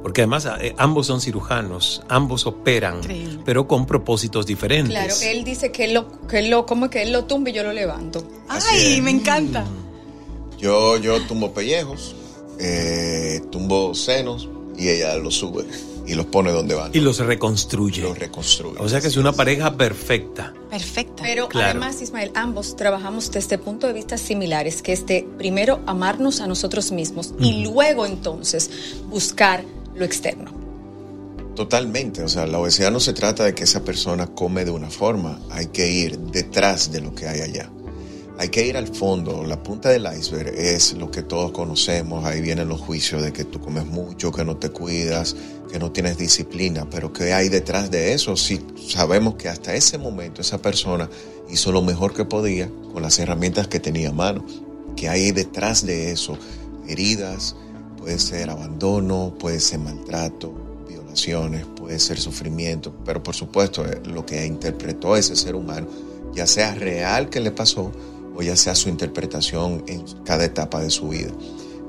porque 0.07 0.21
además 0.21 0.47
eh, 0.61 0.73
ambos 0.79 1.09
son 1.09 1.21
cirujanos, 1.21 2.01
ambos 2.09 2.47
operan, 2.47 2.99
Increíble. 2.99 3.41
pero 3.45 3.67
con 3.67 3.87
propósitos 3.87 4.47
diferentes. 4.47 4.93
Claro, 4.95 5.13
él 5.25 5.43
dice 5.43 5.73
que 5.73 5.87
él 5.87 5.95
lo, 5.95 6.23
que 6.29 6.39
él 6.39 6.49
lo, 6.49 6.65
como 6.65 6.89
que 6.89 7.03
él 7.03 7.11
lo 7.11 7.25
tumba 7.25 7.51
y 7.51 7.55
yo 7.55 7.65
lo 7.65 7.73
levanto. 7.73 8.25
Ay, 8.49 9.01
me 9.01 9.11
encanta. 9.11 9.65
Yo, 10.59 10.97
yo 10.99 11.21
tumbo 11.27 11.53
pellejos, 11.53 12.15
eh, 12.61 13.41
tumbo 13.51 13.97
senos 13.97 14.49
y 14.79 14.91
ella 14.91 15.17
los 15.17 15.35
sube 15.35 15.65
y 16.07 16.15
los 16.15 16.27
pone 16.27 16.53
donde 16.53 16.77
van. 16.77 16.93
Y 16.95 17.01
los 17.01 17.19
reconstruye. 17.19 18.03
los 18.03 18.17
reconstruye. 18.17 18.79
O 18.79 18.89
sea 18.89 19.01
que 19.01 19.09
es 19.09 19.17
una 19.17 19.33
pareja 19.33 19.77
perfecta. 19.77 20.55
Perfecta. 20.71 21.25
Pero 21.25 21.49
Claro. 21.49 21.71
además, 21.81 22.01
Ismael, 22.01 22.31
ambos 22.37 22.77
trabajamos 22.77 23.33
desde 23.33 23.59
puntos 23.59 23.89
de 23.89 23.95
vista 23.95 24.17
similares, 24.19 24.83
que 24.83 24.93
es 24.93 25.05
de 25.05 25.27
primero 25.37 25.81
amarnos 25.85 26.41
a 26.41 26.47
nosotros 26.47 26.93
mismos 26.93 27.35
y 27.41 27.65
luego 27.65 28.07
entonces 28.07 28.71
buscar 29.09 29.65
lo 29.97 30.05
externo. 30.05 30.53
Totalmente, 31.55 32.23
o 32.23 32.29
sea, 32.29 32.47
la 32.47 32.59
obesidad 32.59 32.91
no 32.91 33.01
se 33.01 33.15
trata 33.15 33.45
de 33.45 33.55
que 33.55 33.65
esa 33.65 33.83
persona 33.83 34.27
come 34.27 34.65
de 34.65 34.71
una 34.71 34.91
forma, 34.91 35.41
hay 35.51 35.67
que 35.69 35.91
ir 35.91 36.19
detrás 36.19 36.93
de 36.93 37.01
lo 37.01 37.15
que 37.15 37.27
hay 37.27 37.41
allá. 37.41 37.71
Hay 38.39 38.51
que 38.51 38.67
ir 38.67 38.77
al 38.77 38.89
fondo, 38.89 39.45
la 39.45 39.63
punta 39.63 39.89
del 39.89 40.07
iceberg 40.15 40.55
es 40.55 40.93
lo 40.93 41.11
que 41.11 41.23
todos 41.23 41.53
conocemos, 41.53 42.27
ahí 42.27 42.43
vienen 42.43 42.69
los 42.69 42.83
juicios 42.83 43.23
de 43.23 43.33
que 43.33 43.45
tú 43.45 43.61
comes 43.61 43.87
mucho, 43.87 44.31
que 44.31 44.45
no 44.45 44.59
te 44.59 44.69
cuidas, 44.69 45.35
que 45.73 45.79
no 45.79 45.91
tienes 45.91 46.19
disciplina, 46.19 46.87
pero 46.91 47.15
¿qué 47.15 47.33
hay 47.33 47.49
detrás 47.49 47.91
de 47.91 48.13
eso? 48.13 48.37
Si 48.37 48.61
sabemos 48.87 49.37
que 49.37 49.49
hasta 49.49 49.75
ese 49.75 49.97
momento 49.97 50.43
esa 50.43 50.61
persona 50.61 51.09
hizo 51.49 51.73
lo 51.73 51.81
mejor 51.81 52.13
que 52.13 52.27
podía 52.27 52.71
con 52.93 53.03
las 53.03 53.19
herramientas 53.19 53.69
que 53.69 53.81
tenía 53.81 54.11
a 54.11 54.13
mano, 54.13 54.45
que 54.95 55.09
hay 55.09 55.33
detrás 55.33 55.87
de 55.87 56.13
eso 56.13 56.37
heridas, 56.87 57.57
puede 58.07 58.21
ser 58.21 58.51
abandono, 58.51 59.35
puede 59.37 59.59
ser 59.59 59.81
maltrato, 59.81 60.55
violaciones, 60.89 61.67
puede 61.67 61.99
ser 61.99 62.21
sufrimiento, 62.21 62.95
pero 63.05 63.21
por 63.21 63.35
supuesto 63.35 63.85
eh, 63.85 64.01
lo 64.05 64.25
que 64.25 64.47
interpretó 64.47 65.17
ese 65.17 65.35
ser 65.35 65.57
humano, 65.57 65.89
ya 66.33 66.47
sea 66.47 66.77
real 66.77 67.31
que 67.31 67.41
le 67.41 67.51
pasó 67.51 67.91
o 68.37 68.43
ya 68.43 68.55
sea 68.55 68.77
su 68.77 68.89
interpretación 68.89 69.83
en 69.89 70.05
cada 70.25 70.45
etapa 70.45 70.81
de 70.81 70.91
su 70.91 71.09
vida. 71.09 71.33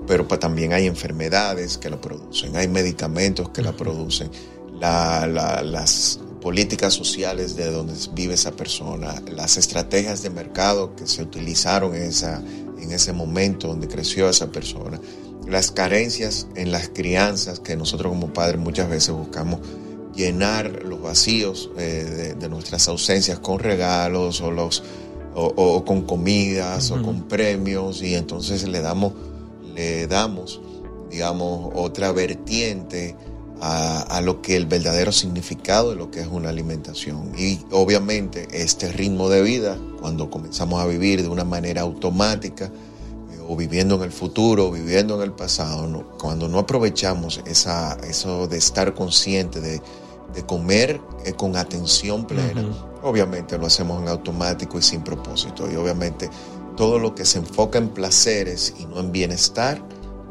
Pero 0.07 0.25
también 0.25 0.73
hay 0.73 0.87
enfermedades 0.87 1.77
que 1.77 1.91
lo 1.91 2.01
producen, 2.01 2.55
hay 2.55 2.67
medicamentos 2.67 3.49
que 3.49 3.61
la 3.61 3.73
producen, 3.73 4.31
las 4.79 6.19
políticas 6.41 6.95
sociales 6.95 7.55
de 7.55 7.69
donde 7.69 7.93
vive 8.13 8.33
esa 8.33 8.53
persona, 8.53 9.21
las 9.31 9.57
estrategias 9.57 10.23
de 10.23 10.31
mercado 10.31 10.95
que 10.95 11.05
se 11.05 11.21
utilizaron 11.21 11.93
en, 11.93 12.01
esa, 12.01 12.41
en 12.79 12.91
ese 12.91 13.13
momento 13.13 13.67
donde 13.67 13.87
creció 13.87 14.27
esa 14.27 14.51
persona, 14.51 14.99
las 15.47 15.71
carencias 15.71 16.47
en 16.55 16.71
las 16.71 16.89
crianzas 16.89 17.59
que 17.59 17.75
nosotros 17.75 18.11
como 18.11 18.33
padres 18.33 18.59
muchas 18.59 18.89
veces 18.89 19.11
buscamos 19.11 19.61
llenar 20.13 20.83
los 20.83 21.01
vacíos 21.01 21.69
eh, 21.77 22.35
de, 22.37 22.49
nuestras 22.49 22.87
ausencias 22.87 23.39
con 23.39 23.59
regalos 23.59 24.41
o, 24.41 24.51
los, 24.51 24.83
o, 25.35 25.85
con 25.85 26.01
comidas 26.01 26.91
o 26.91 27.01
con 27.01 27.27
premios 27.27 28.01
y 28.01 28.15
entonces 28.15 28.67
le 28.67 28.81
damos, 28.81 29.13
le 29.75 30.07
damos, 30.07 30.59
digamos, 31.09 31.71
otra 31.75 32.11
vertiente 32.11 33.15
a, 33.61 34.01
a, 34.01 34.21
lo 34.21 34.41
que 34.41 34.55
el 34.55 34.65
verdadero 34.65 35.11
significado 35.11 35.91
de 35.91 35.95
lo 35.95 36.11
que 36.11 36.19
es 36.19 36.27
una 36.27 36.49
alimentación. 36.49 37.31
Y 37.37 37.59
obviamente 37.71 38.47
este 38.51 38.91
ritmo 38.91 39.29
de 39.29 39.43
vida, 39.43 39.77
cuando 40.01 40.29
comenzamos 40.29 40.81
a 40.81 40.87
vivir 40.87 41.21
de 41.21 41.29
una 41.29 41.43
manera 41.43 41.81
automática, 41.81 42.71
o 43.47 43.55
viviendo 43.55 43.95
en 43.95 44.03
el 44.03 44.11
futuro, 44.11 44.67
o 44.67 44.71
viviendo 44.71 45.15
en 45.15 45.21
el 45.21 45.31
pasado, 45.31 46.05
cuando 46.19 46.47
no 46.47 46.59
aprovechamos 46.59 47.41
esa, 47.45 47.97
eso 48.03 48.47
de 48.47 48.57
estar 48.57 48.93
consciente 48.93 49.61
de 49.61 49.81
de 50.33 50.45
comer 50.45 50.99
eh, 51.25 51.33
con 51.33 51.55
atención 51.55 52.25
plena, 52.25 52.63
obviamente 53.01 53.57
lo 53.57 53.67
hacemos 53.67 54.01
en 54.01 54.07
automático 54.07 54.77
y 54.77 54.81
sin 54.81 55.01
propósito. 55.01 55.69
Y 55.71 55.75
obviamente 55.75 56.29
todo 56.75 56.99
lo 56.99 57.15
que 57.15 57.25
se 57.25 57.39
enfoca 57.39 57.77
en 57.77 57.89
placeres 57.89 58.73
y 58.79 58.85
no 58.85 58.99
en 58.99 59.11
bienestar 59.11 59.81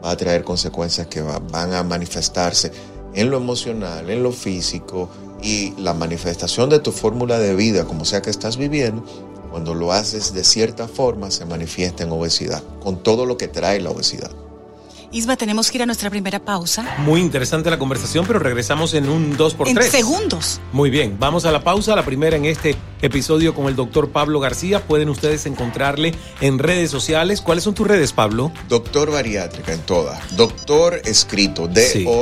va 0.05 0.11
a 0.11 0.17
traer 0.17 0.45
consecuencias 0.45 1.07
que 1.07 1.23
van 1.23 1.73
a 1.73 1.83
manifestarse 1.83 2.71
en 3.15 3.31
lo 3.31 3.39
emocional, 3.39 4.11
en 4.11 4.23
lo 4.23 4.31
físico 4.31 5.09
y 5.43 5.73
la 5.79 5.95
manifestación 5.95 6.71
de 6.71 6.79
tu 6.79 6.93
fórmula 6.93 7.39
de 7.39 7.55
vida, 7.55 7.85
como 7.85 8.05
sea 8.05 8.23
que 8.23 8.31
estás 8.31 8.57
viviendo, 8.57 9.05
cuando 9.57 9.73
lo 9.73 9.91
haces 9.91 10.35
de 10.35 10.45
cierta 10.45 10.87
forma 10.87 11.31
se 11.31 11.47
manifiesta 11.47 12.05
en 12.05 12.11
obesidad, 12.11 12.63
con 12.79 13.03
todo 13.03 13.25
lo 13.25 13.39
que 13.39 13.49
trae 13.49 13.81
la 13.81 13.89
obesidad. 13.89 14.31
Isma, 15.13 15.37
tenemos 15.37 15.71
que 15.71 15.79
ir 15.79 15.83
a 15.83 15.87
nuestra 15.87 16.11
primera 16.11 16.39
pausa. 16.41 16.97
Muy 16.99 17.21
interesante 17.21 17.71
la 17.71 17.79
conversación, 17.79 18.27
pero 18.27 18.39
regresamos 18.39 18.95
en 18.95 19.09
un 19.09 19.37
2x3. 19.37 19.69
En 19.69 19.83
segundos. 19.83 20.61
Muy 20.73 20.91
bien, 20.91 21.17
vamos 21.19 21.45
a 21.47 21.53
la 21.53 21.63
pausa, 21.63 21.95
la 21.95 22.05
primera 22.05 22.37
en 22.37 22.45
este 22.45 22.77
episodio 23.03 23.55
con 23.55 23.67
el 23.67 23.77
doctor 23.77 24.11
Pablo 24.11 24.41
García. 24.41 24.83
Pueden 24.87 25.09
ustedes 25.09 25.47
encontrarle 25.47 26.15
en 26.41 26.59
redes 26.59 26.91
sociales. 26.91 27.41
¿Cuáles 27.41 27.65
son 27.65 27.75
tus 27.75 27.87
redes, 27.87 28.13
Pablo? 28.13 28.53
Doctor 28.69 29.11
Bariátrica 29.13 29.73
en 29.73 29.81
todas. 29.81 30.37
Doctor 30.37 31.01
escrito, 31.05 31.69
D-O-C-T-O-R, 31.69 32.17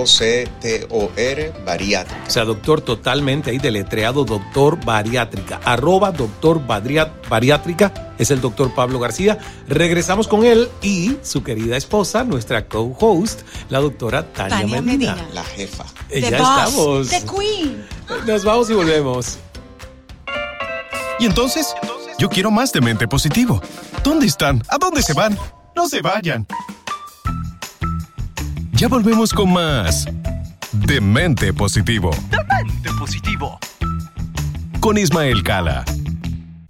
bariátrica. 1.65 2.25
O 2.27 2.31
sea, 2.31 2.45
doctor 2.45 2.81
totalmente 2.81 3.51
ahí 3.51 3.59
deletreado, 3.59 4.25
doctor 4.25 4.85
bariátrica. 4.85 5.61
Arroba 5.65 6.13
doctor 6.13 6.61
bariátrica 6.67 8.13
es 8.19 8.31
el 8.31 8.41
doctor 8.41 8.75
Pablo 8.75 8.99
García. 8.99 9.39
Regresamos 9.69 10.29
con 10.29 10.45
él 10.45 10.69
y 10.83 11.17
su 11.23 11.43
querida 11.43 11.77
esposa, 11.77 12.25
nuestra 12.25 12.67
co-host, 12.93 13.43
la 13.69 13.81
doctora 13.81 14.33
Tania, 14.33 14.83
Medina. 14.83 15.17
La 15.33 15.45
jefa. 15.45 15.85
Eh, 16.11 16.21
ya 16.21 16.29
estamos. 16.29 17.09
The 17.09 17.23
Queen. 17.25 17.87
Nos 18.27 18.45
vamos 18.45 18.71
y 18.71 18.75
volvemos. 18.75 19.39
Y 21.19 21.27
entonces, 21.27 21.75
yo 22.19 22.29
quiero 22.29 22.51
más 22.51 22.73
de 22.73 22.81
mente 22.81 23.09
positivo. 23.09 23.61
¿Dónde 24.03 24.27
están? 24.27 24.63
¿A 24.69 24.79
dónde 24.79 25.03
se 25.03 25.13
van? 25.13 25.39
No 25.75 25.89
se 25.89 26.03
vayan. 26.03 26.47
Ya 28.73 28.89
volvemos 28.89 29.33
con 29.33 29.53
más 29.53 30.07
de 30.73 31.01
mente 31.01 31.53
positivo. 31.53 32.11
De 32.31 32.39
mente 32.45 32.91
positivo. 32.99 33.59
Con 34.81 34.99
Ismael 34.99 35.43
Cala 35.43 35.85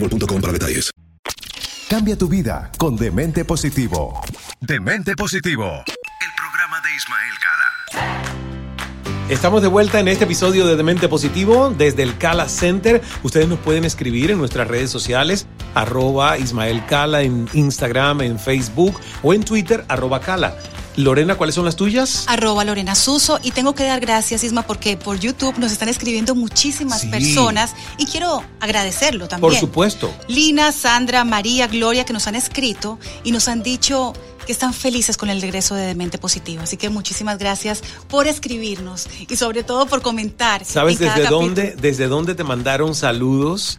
para 0.00 0.52
detalles. 0.52 0.90
Cambia 1.88 2.16
tu 2.16 2.28
vida 2.28 2.70
con 2.76 2.96
Demente 2.96 3.44
Positivo. 3.44 4.20
Demente 4.60 5.14
Positivo. 5.16 5.82
El 5.86 6.30
programa 6.36 6.80
de 6.82 6.94
Ismael 6.94 7.34
Cala. 7.42 9.28
Estamos 9.28 9.62
de 9.62 9.68
vuelta 9.68 10.00
en 10.00 10.08
este 10.08 10.24
episodio 10.24 10.66
de 10.66 10.76
Demente 10.76 11.08
Positivo 11.08 11.74
desde 11.76 12.02
el 12.02 12.16
Cala 12.18 12.48
Center. 12.48 13.02
Ustedes 13.22 13.48
nos 13.48 13.58
pueden 13.58 13.84
escribir 13.84 14.30
en 14.30 14.38
nuestras 14.38 14.68
redes 14.68 14.90
sociales, 14.90 15.46
arroba 15.74 16.38
Ismael 16.38 16.84
Cala 16.86 17.22
en 17.22 17.48
Instagram, 17.52 18.20
en 18.22 18.38
Facebook 18.38 18.98
o 19.22 19.34
en 19.34 19.44
Twitter, 19.44 19.84
arroba 19.88 20.20
Cala. 20.20 20.56
Lorena, 20.98 21.36
¿cuáles 21.36 21.54
son 21.54 21.64
las 21.64 21.76
tuyas? 21.76 22.24
Arroba 22.26 22.64
Lorena 22.64 22.96
Suso. 22.96 23.38
Y 23.44 23.52
tengo 23.52 23.72
que 23.72 23.84
dar 23.84 24.00
gracias, 24.00 24.42
Isma, 24.42 24.62
porque 24.62 24.96
por 24.96 25.20
YouTube 25.20 25.56
nos 25.56 25.70
están 25.70 25.88
escribiendo 25.88 26.34
muchísimas 26.34 27.06
personas 27.06 27.72
y 27.98 28.06
quiero 28.06 28.42
agradecerlo 28.58 29.28
también. 29.28 29.52
Por 29.52 29.60
supuesto. 29.60 30.12
Lina, 30.26 30.72
Sandra, 30.72 31.22
María, 31.22 31.68
Gloria, 31.68 32.04
que 32.04 32.12
nos 32.12 32.26
han 32.26 32.34
escrito 32.34 32.98
y 33.22 33.30
nos 33.30 33.46
han 33.46 33.62
dicho 33.62 34.12
que 34.44 34.50
están 34.50 34.74
felices 34.74 35.16
con 35.16 35.30
el 35.30 35.40
regreso 35.40 35.76
de 35.76 35.86
Demente 35.86 36.18
Positivo. 36.18 36.62
Así 36.64 36.76
que 36.76 36.88
muchísimas 36.88 37.38
gracias 37.38 37.84
por 38.08 38.26
escribirnos 38.26 39.06
y 39.28 39.36
sobre 39.36 39.62
todo 39.62 39.86
por 39.86 40.02
comentar. 40.02 40.64
¿Sabes 40.64 40.98
desde 40.98 41.28
dónde, 41.28 41.76
desde 41.80 42.08
dónde 42.08 42.34
te 42.34 42.42
mandaron 42.42 42.96
saludos? 42.96 43.78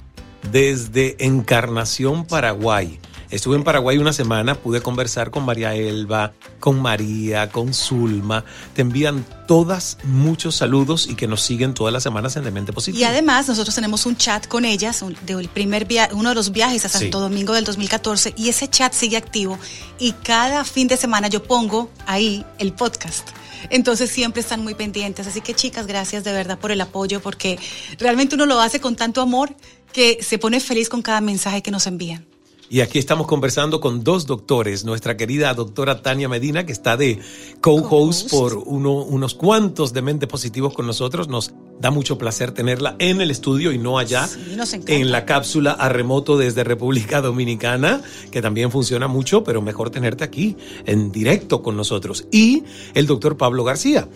Desde 0.54 1.18
Encarnación, 1.26 2.24
Paraguay. 2.26 2.98
Estuve 3.32 3.58
en 3.58 3.64
Paraguay 3.64 4.00
una 4.00 4.12
semana, 4.12 4.56
pude 4.56 4.82
conversar 4.82 5.30
con 5.30 5.46
María 5.46 5.76
Elba, 5.76 6.34
con 6.60 6.82
María, 6.82 7.52
con 7.52 7.76
Zulma. 7.76 8.44
Te 8.74 8.82
envían 8.82 9.24
todas 9.48 10.00
muchos 10.04 10.56
saludos 10.56 11.08
y 11.08 11.14
que 11.14 11.28
nos 11.28 11.44
siguen 11.44 11.76
todas 11.76 11.94
las 11.94 12.02
semanas 12.02 12.36
en 12.38 12.44
Demente 12.44 12.74
Positivo. 12.74 13.00
Y 13.00 13.04
además 13.04 13.48
nosotros 13.48 13.76
tenemos 13.76 14.08
un 14.08 14.18
chat 14.18 14.48
con 14.48 14.66
ellas, 14.66 15.06
del 15.28 15.48
primer 15.48 15.88
uno 16.14 16.30
de 16.30 16.36
los 16.36 16.52
viajes 16.52 16.86
a 16.86 16.90
Santo 16.90 17.20
Domingo 17.20 17.54
del 17.54 17.66
2014 17.66 18.34
y 18.36 18.50
ese 18.50 18.68
chat 18.68 18.94
sigue 18.94 19.18
activo 19.18 19.60
y 20.00 20.14
cada 20.14 20.64
fin 20.64 20.88
de 20.88 20.98
semana 20.98 21.28
yo 21.28 21.44
pongo 21.44 21.92
ahí 22.08 22.44
el 22.58 22.74
podcast. 22.74 23.30
Entonces 23.70 24.10
siempre 24.10 24.42
están 24.42 24.64
muy 24.64 24.74
pendientes. 24.74 25.28
Así 25.28 25.42
que 25.42 25.54
chicas, 25.54 25.86
gracias 25.86 26.24
de 26.24 26.32
verdad 26.32 26.58
por 26.58 26.72
el 26.72 26.82
apoyo 26.82 27.20
porque 27.20 27.60
realmente 28.00 28.34
uno 28.34 28.48
lo 28.48 28.60
hace 28.60 28.80
con 28.80 28.96
tanto 28.96 29.22
amor 29.22 29.56
que 29.94 30.18
se 30.24 30.40
pone 30.40 30.60
feliz 30.60 30.90
con 30.90 31.04
cada 31.04 31.22
mensaje 31.22 31.62
que 31.62 31.70
nos 31.70 31.86
envían. 31.86 32.26
Y 32.72 32.82
aquí 32.82 33.00
estamos 33.00 33.26
conversando 33.26 33.80
con 33.82 34.04
dos 34.04 34.28
doctores, 34.28 34.86
nuestra 34.86 35.18
querida 35.18 35.52
doctora 35.56 36.04
Tania 36.04 36.30
Medina, 36.30 36.68
que 36.68 36.72
está 36.72 36.98
de 36.98 37.18
co-host 37.62 38.30
por 38.30 38.62
uno, 38.64 38.94
unos 39.04 39.34
cuantos 39.34 39.92
de 39.92 40.04
Mente 40.04 40.28
Positivos 40.28 40.74
con 40.76 40.86
nosotros. 40.86 41.28
Nos 41.30 41.52
da 41.80 41.90
mucho 41.90 42.20
placer 42.20 42.52
tenerla 42.52 42.96
en 43.00 43.22
el 43.22 43.32
estudio 43.32 43.72
y 43.72 43.80
no 43.80 43.98
allá, 43.98 44.28
Sí, 44.28 44.54
nos 44.56 44.72
encanta. 44.74 44.94
en 44.94 45.12
la 45.12 45.26
cápsula 45.26 45.72
a 45.72 45.90
remoto 45.90 46.38
desde 46.38 46.64
República 46.64 47.22
Dominicana, 47.24 48.02
que 48.30 48.40
también 48.40 48.70
funciona 48.72 49.08
mucho, 49.08 49.44
pero 49.44 49.64
mejor 49.64 49.90
tenerte 49.90 50.24
aquí 50.24 50.56
en 50.86 51.12
directo 51.12 51.64
con 51.64 51.76
nosotros. 51.76 52.28
Y 52.32 52.66
el 52.94 53.08
doctor 53.08 53.36
Pablo 53.36 53.64
García, 53.64 54.08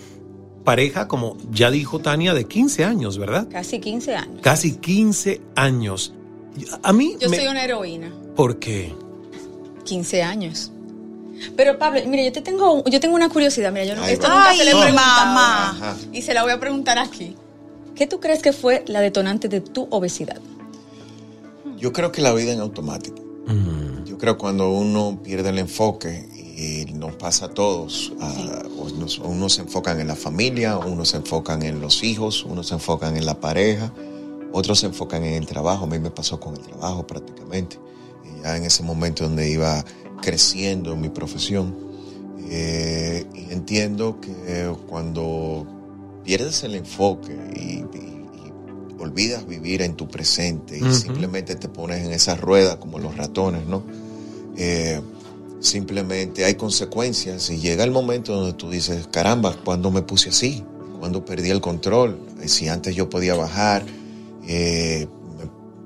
pareja, 0.64 1.08
como 1.08 1.38
ya 1.52 1.72
dijo 1.72 1.98
Tania, 2.00 2.36
de 2.36 2.46
15 2.46 2.86
años, 2.86 3.18
¿verdad? 3.18 3.48
Casi 3.52 3.80
15 3.80 4.16
años. 4.16 4.40
Casi 4.44 4.76
15 4.76 5.42
años. 5.56 6.14
A 6.84 6.94
mí... 6.94 7.16
Yo 7.20 7.30
me- 7.32 7.38
soy 7.38 7.48
una 7.48 7.64
heroína. 7.64 8.14
¿Por 8.36 8.60
qué? 8.60 8.94
15 9.86 10.24
años. 10.24 10.72
Pero 11.58 11.78
Pablo, 11.78 12.00
mira, 12.08 12.24
yo 12.24 12.32
te 12.32 12.42
tengo, 12.42 12.84
yo 12.86 13.00
tengo 13.00 13.16
una 13.16 13.30
curiosidad, 13.30 13.72
mira, 13.72 13.86
yo 13.86 13.96
no, 13.96 14.04
Ay, 14.04 14.14
esto 14.14 14.28
nunca 14.30 14.54
se 14.56 14.64
le 14.64 14.72
he 14.72 14.74
Ay, 14.74 14.82
preguntado. 14.82 15.26
mamá. 15.26 15.98
Y 16.14 16.22
se 16.22 16.34
la 16.34 16.44
voy 16.44 16.52
a 16.52 16.60
preguntar 16.60 16.98
aquí. 16.98 17.36
¿Qué 17.96 18.08
tú 18.08 18.20
crees 18.20 18.42
que 18.42 18.54
fue 18.54 18.84
la 18.88 19.02
detonante 19.02 19.50
de 19.50 19.62
tu 19.62 19.88
obesidad? 19.92 20.40
Yo 21.78 21.92
creo 21.92 22.12
que 22.12 22.22
la 22.22 22.34
vida 22.34 22.54
en 22.54 22.60
automático. 22.62 23.18
Yo 24.06 24.18
creo 24.18 24.38
cuando 24.38 24.70
uno 24.72 25.20
pierde 25.22 25.50
el 25.50 25.60
enfoque 25.60 26.30
y 26.34 26.92
nos 26.94 27.16
pasa 27.16 27.48
a 27.48 27.50
todos, 27.50 28.14
a- 28.22 28.64
unos 29.26 29.54
se 29.54 29.62
enfocan 29.62 30.00
en 30.00 30.08
la 30.08 30.16
familia, 30.16 30.78
unos 30.78 31.10
se 31.10 31.18
enfocan 31.18 31.62
en 31.64 31.82
los 31.82 32.04
hijos, 32.04 32.46
unos 32.46 32.68
se 32.68 32.76
enfocan 32.76 33.18
en 33.18 33.26
la 33.26 33.40
pareja, 33.42 33.92
otros 34.54 34.80
se 34.80 34.86
enfocan 34.86 35.26
en 35.26 35.34
el 35.34 35.46
trabajo. 35.46 35.84
A 35.84 35.88
mí 35.88 36.00
me 36.00 36.10
pasó 36.12 36.40
con 36.40 36.54
el 36.56 36.62
trabajo 36.62 37.06
prácticamente. 37.06 37.78
Ya 38.44 38.58
en 38.58 38.66
ese 38.66 38.84
momento 38.84 39.24
donde 39.24 39.50
iba 39.50 39.84
creciendo 40.22 40.94
en 40.94 41.02
mi 41.02 41.10
profesión. 41.10 41.76
Eh, 42.50 43.26
y 43.34 43.54
entiendo 43.54 44.20
que 44.22 44.72
cuando 44.88 45.66
pierdes 46.24 46.64
el 46.64 46.76
enfoque 46.76 47.34
y, 47.56 47.60
y- 47.98 48.28
y 48.98 49.02
olvidas 49.02 49.48
vivir 49.48 49.82
en 49.82 49.96
tu 49.96 50.08
presente 50.08 50.78
y 50.78 50.82
simplemente 50.94 51.56
te 51.56 51.68
pones 51.70 52.06
en 52.06 52.12
esa 52.12 52.36
rueda 52.36 52.80
como 52.80 53.00
los 53.00 53.16
ratones, 53.18 53.66
¿no? 53.66 53.84
Eh, 54.58 55.02
simplemente 55.60 56.44
hay 56.46 56.56
consecuencias 56.56 57.50
y 57.50 57.58
llega 57.60 57.84
el 57.86 57.92
momento 57.92 58.34
donde 58.36 58.54
tú 58.54 58.70
dices, 58.70 59.08
caramba, 59.08 59.56
¿cuándo 59.64 59.90
me 59.92 60.02
puse 60.02 60.30
así? 60.30 60.64
¿Cuándo 61.00 61.24
perdí 61.26 61.50
el 61.50 61.62
control? 61.62 62.20
Eh, 62.42 62.48
Si 62.48 62.68
antes 62.68 62.96
yo 62.96 63.10
podía 63.10 63.36
bajar, 63.36 63.86
eh, 64.48 65.08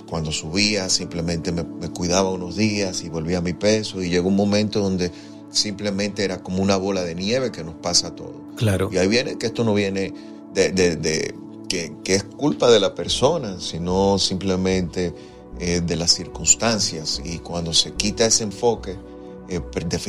cuando 0.10 0.32
subía 0.32 0.90
simplemente 0.90 1.52
me, 1.52 1.64
me 1.64 1.90
cuidaba 1.90 2.30
unos 2.32 2.56
días 2.56 3.04
y 3.04 3.10
volvía 3.10 3.40
a 3.40 3.42
mi 3.42 3.54
peso 3.54 4.02
y 4.02 4.10
llegó 4.10 4.30
un 4.30 4.36
momento 4.36 4.80
donde 4.80 5.12
simplemente 5.50 6.24
era 6.24 6.42
como 6.44 6.62
una 6.62 6.78
bola 6.78 7.04
de 7.04 7.16
nieve 7.16 7.52
que 7.52 7.64
nos 7.64 7.76
pasa 7.76 8.08
a 8.08 8.16
todos. 8.16 8.36
Claro. 8.58 8.90
Y 8.92 8.98
ahí 8.98 9.08
viene 9.08 9.38
que 9.38 9.48
esto 9.48 9.64
no 9.64 9.74
viene 9.74 10.14
de, 10.54 10.72
de- 10.72 10.96
de- 10.96 11.36
que, 11.70 11.94
que 12.04 12.16
es 12.16 12.24
culpa 12.24 12.72
de 12.72 12.80
la 12.80 12.96
persona, 12.96 13.60
sino 13.60 14.18
simplemente 14.20 15.14
eh, 15.60 15.82
de 15.86 15.96
las 15.98 16.14
circunstancias. 16.14 17.22
Y 17.26 17.40
cuando 17.40 17.74
se 17.74 17.92
quita 17.94 18.26
ese 18.26 18.44
enfoque, 18.44 18.96
eh, 19.50 19.60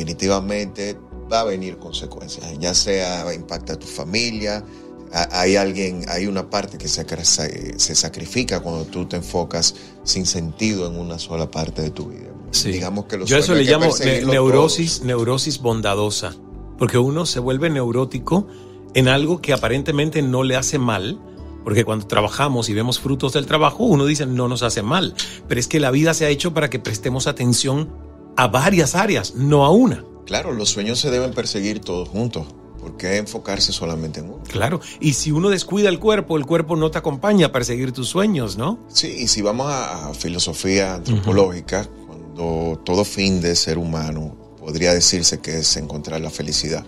definitivamente 0.09 0.97
va 1.31 1.41
a 1.41 1.43
venir 1.43 1.77
consecuencias. 1.77 2.45
Ya 2.59 2.73
sea 2.73 3.33
impacta 3.33 3.73
a 3.73 3.75
tu 3.79 3.87
familia, 3.87 4.63
hay 5.11 5.55
alguien, 5.55 6.05
hay 6.07 6.27
una 6.27 6.49
parte 6.49 6.77
que 6.77 6.87
se, 6.87 7.95
sacrifica 7.95 8.59
cuando 8.59 8.85
tú 8.85 9.05
te 9.05 9.17
enfocas 9.17 9.75
sin 10.03 10.25
sentido 10.25 10.87
en 10.87 10.97
una 10.97 11.17
sola 11.19 11.49
parte 11.49 11.81
de 11.81 11.89
tu 11.89 12.09
vida. 12.09 12.29
Sí. 12.51 12.71
Digamos 12.71 13.05
que 13.05 13.23
Yo 13.25 13.37
eso 13.37 13.53
le 13.53 13.63
llamo 13.63 13.87
ne- 14.03 14.21
neurosis, 14.21 15.03
neurosis 15.03 15.59
bondadosa, 15.59 16.35
porque 16.77 16.97
uno 16.97 17.25
se 17.25 17.39
vuelve 17.39 17.69
neurótico 17.69 18.47
en 18.93 19.07
algo 19.07 19.41
que 19.41 19.53
aparentemente 19.53 20.21
no 20.21 20.43
le 20.43 20.55
hace 20.55 20.79
mal, 20.79 21.19
porque 21.63 21.85
cuando 21.85 22.07
trabajamos 22.07 22.69
y 22.69 22.73
vemos 22.73 22.99
frutos 22.99 23.33
del 23.33 23.45
trabajo, 23.45 23.83
uno 23.83 24.05
dice 24.05 24.25
no 24.25 24.47
nos 24.47 24.63
hace 24.63 24.81
mal, 24.81 25.13
pero 25.47 25.59
es 25.59 25.67
que 25.67 25.79
la 25.79 25.91
vida 25.91 26.13
se 26.13 26.25
ha 26.25 26.29
hecho 26.29 26.53
para 26.53 26.69
que 26.69 26.79
prestemos 26.79 27.27
atención 27.27 27.89
a 28.35 28.47
varias 28.47 28.95
áreas, 28.95 29.35
no 29.35 29.65
a 29.65 29.71
una. 29.71 30.03
Claro, 30.25 30.53
los 30.53 30.69
sueños 30.69 30.99
se 30.99 31.09
deben 31.11 31.33
perseguir 31.33 31.79
todos 31.79 32.07
juntos. 32.07 32.45
¿Por 32.89 32.97
qué 32.97 33.17
enfocarse 33.17 33.71
solamente 33.71 34.19
en 34.19 34.25
uno? 34.29 34.43
Claro, 34.47 34.79
y 34.99 35.13
si 35.13 35.31
uno 35.31 35.49
descuida 35.49 35.89
el 35.89 35.99
cuerpo, 35.99 36.37
el 36.37 36.45
cuerpo 36.45 36.75
no 36.75 36.89
te 36.91 36.97
acompaña 36.97 37.47
a 37.47 37.51
perseguir 37.51 37.91
tus 37.91 38.07
sueños, 38.09 38.57
¿no? 38.57 38.79
Sí, 38.89 39.07
y 39.07 39.27
si 39.27 39.41
vamos 39.41 39.67
a, 39.67 40.09
a 40.09 40.13
filosofía 40.13 40.95
antropológica, 40.95 41.87
cuando 42.07 42.79
todo 42.83 43.05
fin 43.05 43.41
de 43.41 43.55
ser 43.55 43.77
humano 43.77 44.35
podría 44.59 44.93
decirse 44.93 45.39
que 45.39 45.59
es 45.59 45.77
encontrar 45.77 46.19
la 46.21 46.29
felicidad. 46.29 46.85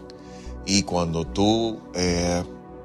Y 0.65 0.83
cuando 0.83 1.25
tú, 1.25 1.79
eh, 1.95 2.43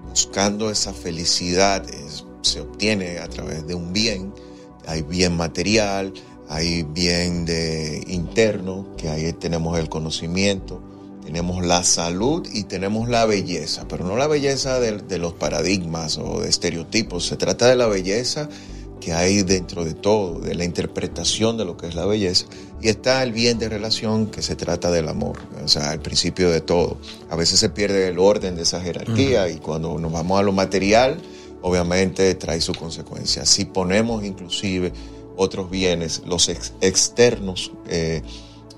buscando 0.08 0.70
esa 0.70 0.92
felicidad, 0.92 1.88
es- 1.90 2.24
se 2.42 2.60
obtiene 2.60 3.18
a 3.18 3.28
través 3.28 3.66
de 3.66 3.74
un 3.74 3.92
bien, 3.92 4.32
hay 4.86 5.02
bien 5.02 5.36
material, 5.36 6.12
hay 6.48 6.84
bien 6.84 7.44
de 7.44 8.04
interno, 8.06 8.86
que 8.96 9.08
ahí 9.08 9.32
tenemos 9.32 9.76
el 9.78 9.88
conocimiento, 9.88 10.80
tenemos 11.26 11.66
la 11.66 11.82
salud 11.82 12.46
y 12.52 12.62
tenemos 12.64 13.08
la 13.08 13.26
belleza, 13.26 13.86
pero 13.88 14.04
no 14.04 14.16
la 14.16 14.28
belleza 14.28 14.78
de, 14.78 14.98
de 14.98 15.18
los 15.18 15.32
paradigmas 15.32 16.18
o 16.18 16.40
de 16.40 16.48
estereotipos, 16.48 17.26
se 17.26 17.36
trata 17.36 17.66
de 17.66 17.74
la 17.74 17.88
belleza 17.88 18.48
que 19.00 19.12
hay 19.12 19.42
dentro 19.42 19.84
de 19.84 19.94
todo, 19.94 20.38
de 20.38 20.54
la 20.54 20.64
interpretación 20.64 21.56
de 21.56 21.64
lo 21.64 21.76
que 21.76 21.88
es 21.88 21.94
la 21.96 22.06
belleza. 22.06 22.46
Y 22.80 22.88
está 22.88 23.22
el 23.24 23.32
bien 23.32 23.58
de 23.58 23.68
relación 23.68 24.26
que 24.28 24.40
se 24.40 24.54
trata 24.54 24.90
del 24.92 25.08
amor, 25.08 25.38
o 25.64 25.68
sea, 25.68 25.92
el 25.92 26.00
principio 26.00 26.48
de 26.50 26.60
todo. 26.60 26.96
A 27.28 27.34
veces 27.34 27.58
se 27.58 27.70
pierde 27.70 28.06
el 28.06 28.18
orden 28.20 28.54
de 28.54 28.62
esa 28.62 28.80
jerarquía 28.80 29.48
y 29.48 29.56
cuando 29.56 29.98
nos 29.98 30.12
vamos 30.12 30.38
a 30.38 30.42
lo 30.44 30.52
material, 30.52 31.18
obviamente 31.60 32.32
trae 32.36 32.60
su 32.60 32.72
consecuencia. 32.72 33.44
Si 33.46 33.64
ponemos 33.64 34.24
inclusive 34.24 34.92
otros 35.36 35.70
bienes, 35.70 36.22
los 36.24 36.48
ex- 36.48 36.72
externos 36.80 37.72
eh, 37.88 38.22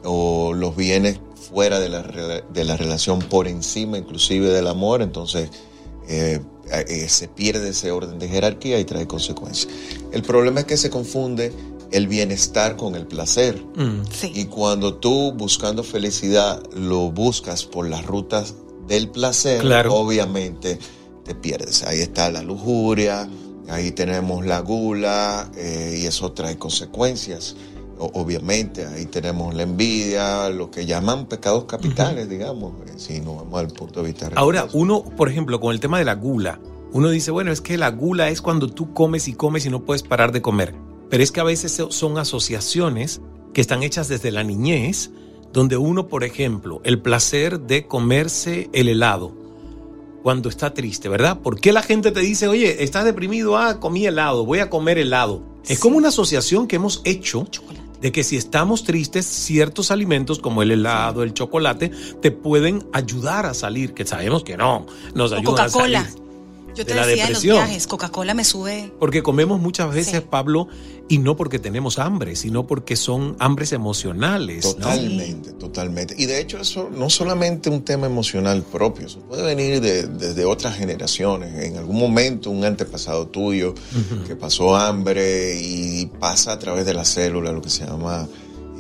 o 0.03 0.53
los 0.55 0.75
bienes 0.77 1.21
fuera 1.39 1.79
de 1.81 1.89
la, 1.89 2.03
de 2.03 2.65
la 2.65 2.77
relación 2.77 3.21
por 3.21 3.47
encima 3.49 3.99
inclusive 3.99 4.49
del 4.49 4.67
amor, 4.67 5.03
entonces 5.03 5.51
eh, 6.09 6.41
eh, 6.71 7.09
se 7.09 7.29
pierde 7.29 7.71
ese 7.71 7.91
orden 7.91 8.19
de 8.19 8.29
jerarquía 8.29 8.79
y 8.81 8.85
trae 8.85 9.07
consecuencias. 9.07 9.73
El 10.13 10.23
problema 10.23 10.61
es 10.61 10.67
que 10.67 10.77
se 10.77 10.91
confunde 10.91 11.53
el 11.91 12.07
bienestar 12.09 12.77
con 12.77 12.95
el 12.95 13.07
placer. 13.07 13.63
Y 14.35 14.45
cuando 14.47 14.95
tú 14.97 15.33
buscando 15.33 15.83
felicidad 15.83 16.63
lo 16.75 17.11
buscas 17.11 17.65
por 17.65 17.89
las 17.89 18.05
rutas 18.05 18.55
del 18.87 19.09
placer, 19.09 19.61
Claro. 19.63 19.95
obviamente 19.95 20.79
te 21.25 21.35
pierdes. 21.35 21.83
Ahí 21.85 22.01
está 22.01 22.31
la 22.31 22.43
lujuria, 22.43 23.29
ahí 23.69 23.91
tenemos 23.93 24.45
la 24.47 24.61
gula 24.61 25.51
eh, 25.57 25.99
y 26.03 26.07
eso 26.07 26.33
trae 26.33 26.59
consecuencias. 26.59 27.55
Obviamente, 27.99 28.87
ahí 28.87 29.07
tenemos 29.07 29.55
la 29.55 29.63
envidia, 29.65 30.49
lo 30.51 30.71
que 30.71 30.87
llaman 30.87 31.27
pecados 31.27 31.65
capitales, 31.65 32.29
digamos, 32.29 32.73
eh, 32.87 32.93
si 32.97 33.21
nos 33.21 33.37
vamos 33.37 33.61
al 33.61 33.69
punto 33.69 34.03
de 34.03 34.13
vista 34.13 34.31
Ahora, 34.37 34.69
uno, 34.73 35.03
por 35.03 35.29
ejemplo, 35.29 35.59
con 35.61 35.73
el 35.73 35.81
tema 35.81 35.99
de 35.99 36.05
la 36.05 36.15
gula, 36.15 36.61
uno 36.93 37.11
dice, 37.11 37.31
bueno, 37.31 37.51
es 37.53 37.61
que 37.61 37.77
la 37.77 37.91
gula 37.91 38.31
es 38.31 38.41
cuando 38.41 38.69
tú 38.69 38.95
comes 38.95 39.29
y 39.29 39.33
comes 39.35 39.67
y 39.67 39.71
no 39.71 39.85
puedes 39.85 40.03
parar 40.03 40.33
de 40.33 40.41
comer. 40.41 40.75
Pero 41.11 41.23
es 41.23 41.33
que 41.33 41.41
a 41.41 41.45
veces 41.45 41.73
so- 41.73 41.91
son 41.91 42.19
asociaciones 42.19 43.21
que 43.53 43.61
están 43.61 43.83
hechas 43.83 44.09
desde 44.09 44.31
la 44.31 44.45
niñez, 44.45 45.11
donde 45.53 45.77
uno, 45.77 46.07
por 46.09 46.23
ejemplo, 46.25 46.81
el 46.85 47.01
placer 47.01 47.61
de 47.61 47.87
comerse 47.87 48.71
el 48.73 48.89
helado 48.89 49.35
cuando 50.23 50.49
está 50.49 50.75
triste, 50.75 51.09
¿verdad? 51.09 51.41
¿Por 51.41 51.59
qué 51.61 51.73
la 51.73 51.83
gente 51.83 52.11
te 52.11 52.21
dice, 52.21 52.49
oye, 52.49 52.83
estás 52.83 53.05
deprimido? 53.05 53.57
Ah, 53.57 53.81
comí 53.81 54.05
helado, 54.07 54.45
voy 54.45 54.59
a 54.59 54.69
comer 54.69 54.99
helado. 54.99 55.43
Es 55.67 55.79
como 55.79 55.97
una 55.97 56.09
asociación 56.09 56.67
que 56.67 56.77
hemos 56.77 57.01
hecho 57.05 57.47
de 58.01 58.13
que 58.13 58.25
si 58.25 58.37
estamos 58.37 58.85
tristes, 58.85 59.27
ciertos 59.27 59.91
alimentos 59.91 60.39
como 60.39 60.63
el 60.63 60.71
helado, 60.71 61.23
el 61.23 61.35
chocolate, 61.35 61.91
te 62.21 62.31
pueden 62.31 62.87
ayudar 62.93 63.47
a 63.47 63.55
salir, 63.55 63.95
que 63.95 64.07
sabemos 64.07 64.45
que 64.45 64.57
no, 64.57 64.87
nos 65.15 65.33
ayudan 65.33 65.67
a 65.67 65.69
salir. 65.69 66.28
Yo 66.79 66.87
te 66.87 66.95
de 66.95 67.01
la 67.01 67.07
decía 67.07 67.27
en 67.27 67.33
los 67.33 67.43
depresión. 67.43 67.67
viajes, 67.67 67.87
Coca-Cola 67.87 68.35
me 68.35 68.45
sube. 68.45 68.93
Porque 68.99 69.23
comemos 69.23 69.61
muchas 69.61 69.93
veces, 69.93 70.23
Pablo, 70.23 70.69
y 71.09 71.19
no 71.19 71.37
porque 71.37 71.59
tenemos 71.59 71.99
hambre, 71.99 72.37
sino 72.37 72.67
porque 72.67 72.95
son 72.97 73.35
hambres 73.39 73.73
emocionales. 73.73 74.65
¿no? 74.65 74.73
Totalmente, 74.75 75.53
totalmente. 75.53 76.15
Y 76.17 76.27
de 76.27 76.41
hecho 76.41 76.59
eso 76.59 76.89
no 76.95 77.11
solamente 77.11 77.69
un 77.71 77.83
tema 77.83 78.07
emocional 78.07 78.63
propio, 78.63 79.07
eso 79.07 79.21
puede 79.21 79.43
venir 79.43 79.81
de- 79.81 80.07
desde 80.07 80.45
otras 80.45 80.77
generaciones. 80.77 81.55
En 81.65 81.77
algún 81.77 81.99
momento 81.99 82.51
un 82.51 82.65
antepasado 82.65 83.27
tuyo 83.29 83.75
que 84.27 84.37
pasó 84.37 84.77
hambre 84.77 85.59
y 85.61 86.07
pasa 86.21 86.53
a 86.53 86.59
través 86.59 86.87
de 86.87 86.95
la 86.95 87.05
célula, 87.05 87.53
lo 87.53 87.61
que 87.63 87.71
se 87.71 87.85
llama 87.87 88.29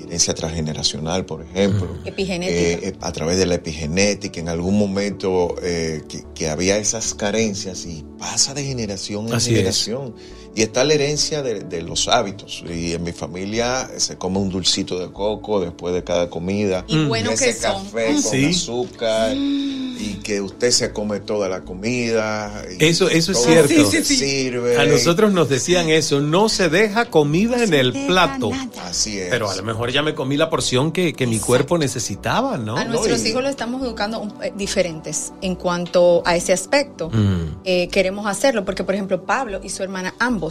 herencia 0.09 0.35
transgeneracional, 0.35 1.25
por 1.25 1.42
ejemplo. 1.42 1.99
Epigenética. 2.05 2.61
Eh, 2.61 2.88
eh, 2.88 2.97
a 3.01 3.12
través 3.12 3.38
de 3.38 3.47
la 3.47 3.57
epigenética, 3.57 4.40
en 4.40 4.49
algún 4.49 4.79
momento 4.79 5.55
eh, 5.62 6.03
que, 6.09 6.25
que 6.35 6.49
había 6.49 6.79
esas 6.79 7.14
carencias 7.14 7.87
y 7.87 8.05
pasa 8.18 8.55
de 8.55 8.64
generación 8.64 9.29
en 9.29 9.35
Así 9.35 9.51
generación. 9.51 10.14
Y 10.59 10.62
está 10.62 10.83
la 10.83 10.94
herencia 10.94 11.40
de, 11.40 11.61
de 11.61 11.83
los 11.83 12.09
hábitos. 12.09 12.64
Y 12.68 12.92
en 12.92 13.05
mi 13.05 13.12
familia 13.12 13.88
se 13.99 14.18
come 14.18 14.38
un 14.40 14.49
dulcito 14.51 14.99
de 14.99 15.12
coco 15.12 15.61
después 15.61 15.94
de 15.94 16.03
cada 16.03 16.29
comida. 16.29 16.85
Y 16.88 17.05
bueno 17.05 17.31
ese 17.31 17.44
que 17.44 17.53
son. 17.53 17.85
café 17.85 18.14
con 18.14 18.23
Sí. 18.25 18.44
azúcar. 18.47 19.37
Y 19.37 20.21
que 20.23 20.40
usted 20.40 20.71
se 20.73 20.92
come 20.92 21.21
toda 21.21 21.49
la 21.49 21.61
comida. 21.61 22.64
y 22.79 22.85
Eso, 22.85 23.09
eso 23.09 23.33
es 23.33 23.38
cierto. 23.42 23.73
lo 23.83 23.90
que 23.90 24.03
sirve. 24.05 24.79
A 24.79 24.85
nosotros 24.87 25.33
nos 25.33 25.49
decían 25.49 25.90
eso, 25.90 26.21
no 26.21 26.49
se 26.49 26.68
deja 26.68 27.05
comida 27.07 27.62
en 27.62 27.75
el 27.75 27.92
plato. 28.07 28.51
Así 28.85 29.18
es. 29.18 29.29
Pero 29.31 29.49
a 29.51 29.55
lo 29.57 29.62
mejor 29.62 29.90
ya 29.92 30.03
me 30.03 30.14
comí 30.14 30.37
la 30.37 30.51
porción 30.51 30.90
que, 30.92 31.12
que 31.12 31.27
mi 31.29 31.38
cuerpo 31.38 31.79
necesitaba, 31.79 32.59
¿no? 32.59 32.77
A 32.77 32.85
nuestros 32.85 33.25
hijos 33.27 33.42
lo 33.42 33.49
estamos 33.49 33.83
educando 33.83 34.27
eh, 34.42 34.53
diferentes 34.57 35.33
en 35.40 35.55
cuanto 35.57 36.23
a 36.25 36.35
ese 36.37 36.53
aspecto. 36.53 37.11
Mm. 37.11 37.61
Eh, 37.64 37.88
queremos 37.92 38.27
hacerlo 38.27 38.64
porque, 38.64 38.83
por 38.85 38.94
ejemplo, 38.94 39.23
Pablo 39.25 39.61
y 39.62 39.68
su 39.68 39.83
hermana 39.85 40.14
ambos 40.18 40.48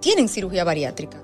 tienen 0.00 0.28
cirugía 0.28 0.64
bariátrica. 0.64 1.18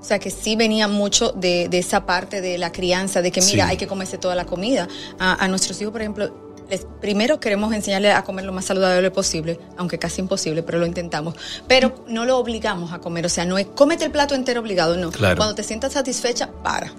O 0.00 0.04
sea 0.04 0.18
que 0.18 0.30
sí 0.30 0.54
venía 0.56 0.86
mucho 0.88 1.32
de, 1.32 1.68
de 1.68 1.78
esa 1.78 2.06
parte 2.06 2.40
de 2.40 2.58
la 2.58 2.70
crianza, 2.70 3.22
de 3.22 3.32
que 3.32 3.40
mira, 3.40 3.64
Sí. 3.64 3.70
hay 3.72 3.76
que 3.76 3.86
comerse 3.86 4.18
toda 4.18 4.34
la 4.34 4.44
comida. 4.44 4.86
A, 5.18 5.42
a 5.44 5.48
nuestros 5.48 5.80
hijos, 5.80 5.90
por 5.92 6.00
ejemplo, 6.02 6.32
les- 6.70 6.86
primero 7.00 7.40
queremos 7.40 7.72
enseñarles 7.74 8.14
a 8.14 8.22
comer 8.22 8.44
lo 8.44 8.52
más 8.52 8.66
saludable 8.66 9.10
posible, 9.10 9.58
aunque 9.76 9.98
casi 9.98 10.20
imposible, 10.20 10.62
pero 10.62 10.78
lo 10.78 10.86
intentamos. 10.86 11.34
Pero 11.66 12.04
no 12.08 12.24
lo 12.24 12.38
obligamos 12.38 12.92
a 12.92 12.98
comer, 13.00 13.26
o 13.26 13.28
sea, 13.28 13.44
no 13.44 13.58
es 13.58 13.66
cómete 13.66 14.04
el 14.04 14.10
plato 14.12 14.34
entero 14.34 14.60
obligado, 14.60 14.96
no. 14.96 15.10
Claro. 15.10 15.36
Cuando 15.36 15.54
te 15.54 15.62
sientas 15.64 15.92
satisfecha, 15.94 16.50
para. 16.62 16.92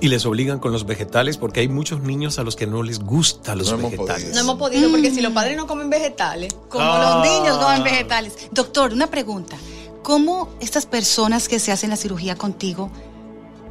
Y 0.00 0.08
les 0.08 0.24
obligan 0.24 0.58
con 0.60 0.72
los 0.72 0.86
vegetales 0.86 1.36
porque 1.36 1.60
hay 1.60 1.68
muchos 1.68 2.00
niños 2.00 2.38
a 2.38 2.42
los 2.42 2.56
que 2.56 2.66
no 2.66 2.82
les 2.82 3.00
gustan 3.00 3.58
los 3.58 3.76
vegetales. 3.76 4.34
No 4.34 4.40
hemos 4.40 4.56
podido, 4.56 4.90
porque 4.90 5.10
si 5.10 5.20
los 5.20 5.32
padres 5.32 5.56
no 5.56 5.66
comen 5.66 5.90
vegetales, 5.90 6.54
Como 6.68 6.84
Ah. 6.84 7.20
los 7.22 7.30
niños 7.30 7.58
comen 7.58 7.82
vegetales. 7.84 8.32
Doctor, 8.50 8.92
una 8.94 9.08
pregunta. 9.08 9.56
¿Cómo 10.02 10.48
estas 10.60 10.86
personas 10.86 11.48
que 11.48 11.58
se 11.58 11.70
hacen 11.72 11.90
la 11.90 11.96
cirugía 11.96 12.34
contigo 12.36 12.90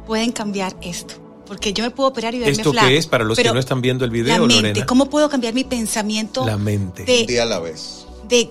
pueden 0.06 0.30
cambiar 0.32 0.76
esto? 0.82 1.14
Porque 1.46 1.72
yo 1.72 1.82
me 1.82 1.90
puedo 1.90 2.08
operar 2.10 2.32
y 2.34 2.38
verme 2.38 2.52
¿Esto 2.52 2.70
flaca, 2.70 2.86
qué 2.86 2.96
es 2.96 3.08
para 3.08 3.24
los 3.24 3.36
que 3.36 3.52
no 3.52 3.58
están 3.58 3.80
viendo 3.80 4.04
el 4.04 4.12
video, 4.12 4.34
La 4.34 4.40
mente, 4.40 4.68
Lorena? 4.68 4.86
¿cómo 4.86 5.10
puedo 5.10 5.28
cambiar 5.28 5.52
mi 5.52 5.64
pensamiento 5.64 6.46
La 6.46 6.56
mente. 6.56 7.04
de- 7.04 7.22
Un 7.22 7.26
día 7.26 7.42
a 7.42 7.46
la 7.46 7.58
vez. 7.58 8.06
de, 8.28 8.48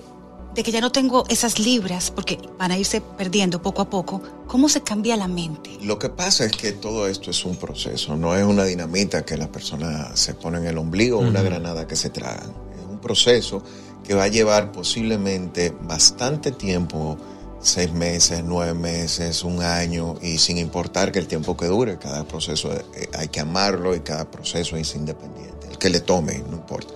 de 0.54 0.62
que 0.62 0.72
ya 0.72 0.80
no 0.80 0.90
tengo 0.90 1.24
esas 1.28 1.58
libras, 1.58 2.10
porque 2.10 2.38
van 2.58 2.72
a 2.72 2.78
irse 2.78 3.00
perdiendo 3.00 3.62
poco 3.62 3.82
a 3.82 3.90
poco? 3.90 4.22
¿Cómo 4.46 4.68
se 4.68 4.82
cambia 4.82 5.16
la 5.16 5.28
mente? 5.28 5.78
Lo 5.82 5.98
que 5.98 6.08
pasa 6.08 6.44
es 6.44 6.52
que 6.52 6.72
todo 6.72 7.06
esto 7.06 7.30
es 7.30 7.44
un 7.44 7.56
proceso, 7.56 8.16
no 8.16 8.34
es 8.34 8.44
una 8.44 8.64
dinamita 8.64 9.24
que 9.24 9.36
la 9.36 9.50
persona 9.50 10.14
se 10.16 10.34
pone 10.34 10.58
en 10.58 10.66
el 10.66 10.78
ombligo 10.78 11.18
o 11.18 11.22
una 11.22 11.42
granada 11.42 11.86
que 11.86 11.96
se 11.96 12.10
tragan. 12.10 12.52
Es 12.76 12.84
un 12.88 12.98
proceso 12.98 13.62
que 14.04 14.14
va 14.14 14.24
a 14.24 14.28
llevar 14.28 14.72
posiblemente 14.72 15.72
bastante 15.82 16.50
tiempo, 16.50 17.16
seis 17.60 17.92
meses, 17.92 18.42
nueve 18.44 18.74
meses, 18.74 19.44
un 19.44 19.62
año, 19.62 20.16
y 20.20 20.38
sin 20.38 20.58
importar 20.58 21.12
que 21.12 21.20
el 21.20 21.28
tiempo 21.28 21.56
que 21.56 21.66
dure, 21.66 21.98
cada 21.98 22.24
proceso 22.24 22.72
eh, 22.72 23.08
hay 23.16 23.28
que 23.28 23.40
amarlo 23.40 23.94
y 23.94 24.00
cada 24.00 24.28
proceso 24.28 24.76
es 24.76 24.94
independiente, 24.96 25.68
el 25.70 25.78
que 25.78 25.90
le 25.90 26.00
tome, 26.00 26.42
no 26.50 26.56
importa. 26.56 26.92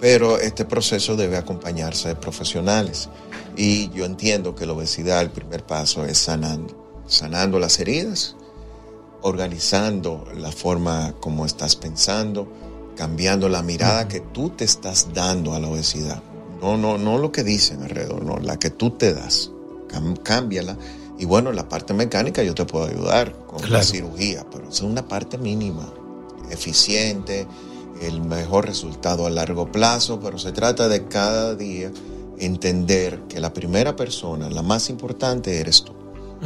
Pero 0.00 0.38
este 0.38 0.64
proceso 0.64 1.14
debe 1.14 1.36
acompañarse 1.36 2.08
de 2.08 2.16
profesionales. 2.16 3.08
Y 3.56 3.90
yo 3.90 4.06
entiendo 4.06 4.54
que 4.54 4.66
la 4.66 4.72
obesidad, 4.72 5.20
el 5.20 5.30
primer 5.30 5.64
paso 5.64 6.04
es 6.04 6.18
sanando. 6.18 7.02
Sanando 7.06 7.58
las 7.58 7.78
heridas, 7.80 8.36
organizando 9.22 10.26
la 10.34 10.52
forma 10.52 11.14
como 11.20 11.44
estás 11.44 11.76
pensando, 11.76 12.48
cambiando 12.96 13.48
la 13.48 13.62
mirada 13.62 14.08
que 14.08 14.20
tú 14.20 14.50
te 14.50 14.64
estás 14.64 15.08
dando 15.12 15.54
a 15.54 15.60
la 15.60 15.68
obesidad. 15.68 16.22
No, 16.60 16.76
no, 16.76 16.98
no 16.98 17.18
lo 17.18 17.32
que 17.32 17.42
dicen 17.42 17.82
alrededor, 17.82 18.22
no, 18.22 18.38
la 18.38 18.58
que 18.58 18.70
tú 18.70 18.90
te 18.90 19.12
das. 19.12 19.50
Cámbiala. 20.22 20.76
Y 21.18 21.24
bueno, 21.26 21.52
la 21.52 21.68
parte 21.68 21.92
mecánica 21.92 22.42
yo 22.42 22.54
te 22.54 22.64
puedo 22.64 22.86
ayudar 22.86 23.34
con 23.46 23.70
la 23.70 23.82
cirugía, 23.82 24.46
pero 24.50 24.68
es 24.68 24.80
una 24.80 25.06
parte 25.06 25.36
mínima, 25.36 25.92
eficiente, 26.50 27.46
el 28.00 28.20
mejor 28.20 28.66
resultado 28.66 29.26
a 29.26 29.30
largo 29.30 29.70
plazo, 29.70 30.20
pero 30.20 30.38
se 30.38 30.52
trata 30.52 30.88
de 30.88 31.06
cada 31.06 31.54
día 31.54 31.92
entender 32.38 33.20
que 33.28 33.40
la 33.40 33.52
primera 33.52 33.96
persona, 33.96 34.48
la 34.50 34.62
más 34.62 34.90
importante, 34.90 35.60
eres 35.60 35.84
tú. 35.84 35.92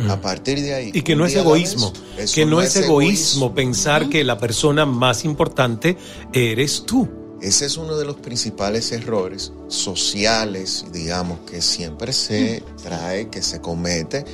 A 0.09 0.21
partir 0.21 0.61
de 0.61 0.75
ahí. 0.75 0.91
Y 0.93 1.03
que 1.03 1.15
no 1.15 1.25
es 1.25 1.35
vez, 1.35 1.45
egoísmo, 1.45 1.93
que 2.35 2.45
no, 2.45 2.61
es 2.61 2.75
egoísmo, 2.75 3.55
pensar 3.55 4.09
que 4.09 4.25
la 4.25 4.39
persona 4.39 4.85
más 4.85 5.25
importante 5.25 5.97
eres 6.33 6.83
tú. 6.85 7.09
Ese 7.41 7.67
es 7.67 7.77
uno 7.77 7.97
de 7.97 8.05
los 8.05 8.17
principales 8.17 8.91
errores 8.91 9.53
sociales, 9.69 10.87
digamos, 10.93 11.41
que 11.49 11.63
siempre 11.63 12.13
se 12.13 12.65
trae, 12.83 13.29
que 13.29 13.43
se 13.43 13.61
comete. 13.61 14.25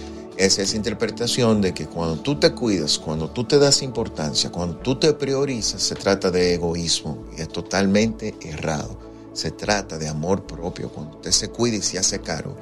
Es 0.41 0.59
esa 0.59 0.75
interpretación 0.77 1.61
de 1.61 1.75
que 1.75 1.87
cuando 1.87 2.17
tú 2.23 2.41
te 2.41 2.53
cuidas, 2.53 2.99
cuando 2.99 3.29
tú 3.31 3.45
te 3.45 3.59
das 3.59 3.83
importancia, 3.83 4.51
cuando 4.51 4.77
tú 4.77 4.99
te 4.99 5.13
priorizas, 5.13 5.83
se 5.83 5.95
trata 5.95 6.31
de 6.31 6.55
egoísmo 6.55 7.27
y 7.37 7.43
es 7.43 7.49
totalmente 7.49 8.35
errado. 8.43 8.99
Se 9.35 9.51
trata 9.51 9.99
de 9.99 10.09
amor 10.09 10.47
propio. 10.47 10.89
Cuando 10.89 11.17
usted 11.17 11.31
se 11.33 11.51
cuida 11.51 11.77
y 11.77 11.83
se 11.83 11.99
hace 11.99 12.21
caro, 12.21 12.57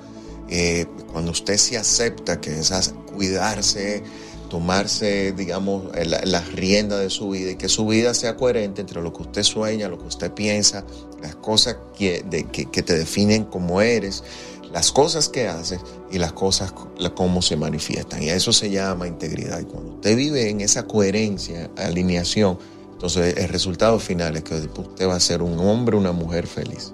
eh, 0.48 0.86
cuando 1.12 1.30
usted 1.30 1.56
se 1.56 1.78
acepta 1.78 2.40
que 2.40 2.58
es 2.58 2.72
cuidarse, 3.14 4.02
tomarse, 4.50 5.32
digamos, 5.36 5.84
la, 6.04 6.20
la 6.24 6.40
rienda 6.40 6.98
de 6.98 7.10
su 7.10 7.30
vida 7.30 7.52
y 7.52 7.56
que 7.56 7.68
su 7.68 7.86
vida 7.86 8.12
sea 8.12 8.34
coherente 8.36 8.80
entre 8.80 9.00
lo 9.02 9.12
que 9.12 9.22
usted 9.22 9.42
sueña, 9.44 9.88
lo 9.88 9.98
que 10.00 10.06
usted 10.08 10.32
piensa, 10.32 10.84
las 11.22 11.36
cosas 11.36 11.76
que, 11.96 12.24
de- 12.28 12.46
que, 12.46 12.64
que 12.70 12.82
te 12.82 12.98
definen 12.98 13.44
como 13.44 13.80
eres, 13.80 14.24
las 14.72 14.92
cosas 14.92 15.28
que 15.28 15.48
haces 15.48 15.80
y 16.10 16.18
las 16.18 16.32
cosas 16.32 16.72
la- 16.98 17.14
cómo 17.14 17.42
se 17.42 17.56
manifiestan. 17.56 18.22
Y 18.22 18.30
a 18.30 18.34
eso 18.34 18.52
se 18.52 18.70
llama 18.70 19.06
integridad. 19.06 19.60
Y 19.60 19.64
cuando 19.64 19.94
usted 19.94 20.16
vive 20.16 20.50
en 20.50 20.60
esa 20.60 20.86
coherencia, 20.86 21.70
alineación, 21.76 22.58
entonces 22.92 23.36
el 23.36 23.48
resultado 23.48 23.98
final 23.98 24.36
es 24.36 24.42
que 24.42 24.54
usted 24.54 25.08
va 25.08 25.14
a 25.14 25.20
ser 25.20 25.42
un 25.42 25.58
hombre, 25.60 25.96
una 25.96 26.12
mujer 26.12 26.46
feliz. 26.46 26.92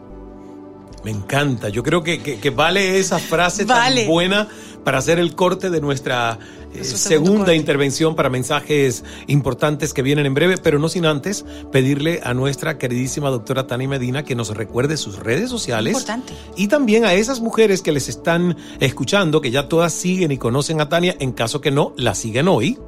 Me 1.05 1.11
encanta. 1.11 1.69
Yo 1.69 1.83
creo 1.83 2.03
que, 2.03 2.23
que- 2.23 2.39
que 2.39 2.51
vale 2.51 2.99
esa 2.99 3.19
frase 3.19 3.65
Vale. 3.65 4.03
tan 4.03 4.11
buena 4.11 4.49
para 4.85 4.99
hacer 4.99 5.19
el 5.19 5.35
corte 5.35 5.71
de 5.71 5.81
nuestra 5.81 6.39
eh, 6.75 6.83
segunda 6.85 7.39
corte. 7.41 7.55
intervención 7.57 8.15
para 8.17 8.29
mensajes 8.31 9.05
importantes 9.27 9.93
que 9.95 10.03
vienen 10.03 10.27
en 10.27 10.35
breve, 10.35 10.57
pero 10.59 10.79
no 10.79 10.89
sin 10.89 11.07
antes 11.07 11.45
pedirle 11.71 12.21
a 12.25 12.35
nuestra 12.35 12.79
queridísima 12.79 13.31
doctora 13.31 13.67
Tania 13.67 13.89
Medina 13.89 14.25
que 14.25 14.35
nos 14.35 14.49
recuerde 14.57 14.97
sus 14.97 15.19
redes 15.19 15.51
sociales. 15.51 15.93
Importante. 15.93 16.33
Y 16.57 16.69
también 16.69 17.05
a 17.05 17.13
esas 17.15 17.41
mujeres 17.41 17.81
que 17.83 17.93
les 17.93 18.09
están 18.09 18.57
escuchando, 18.81 19.41
que 19.41 19.51
ya 19.51 19.69
todas 19.69 19.93
siguen 19.93 20.33
y 20.33 20.39
conocen 20.39 20.81
a 20.81 20.89
Tania, 20.89 21.15
en 21.21 21.33
caso 21.33 21.61
que 21.61 21.71
no, 21.71 21.93
la 21.97 22.15
siguen 22.15 22.49
hoy. 22.49 22.79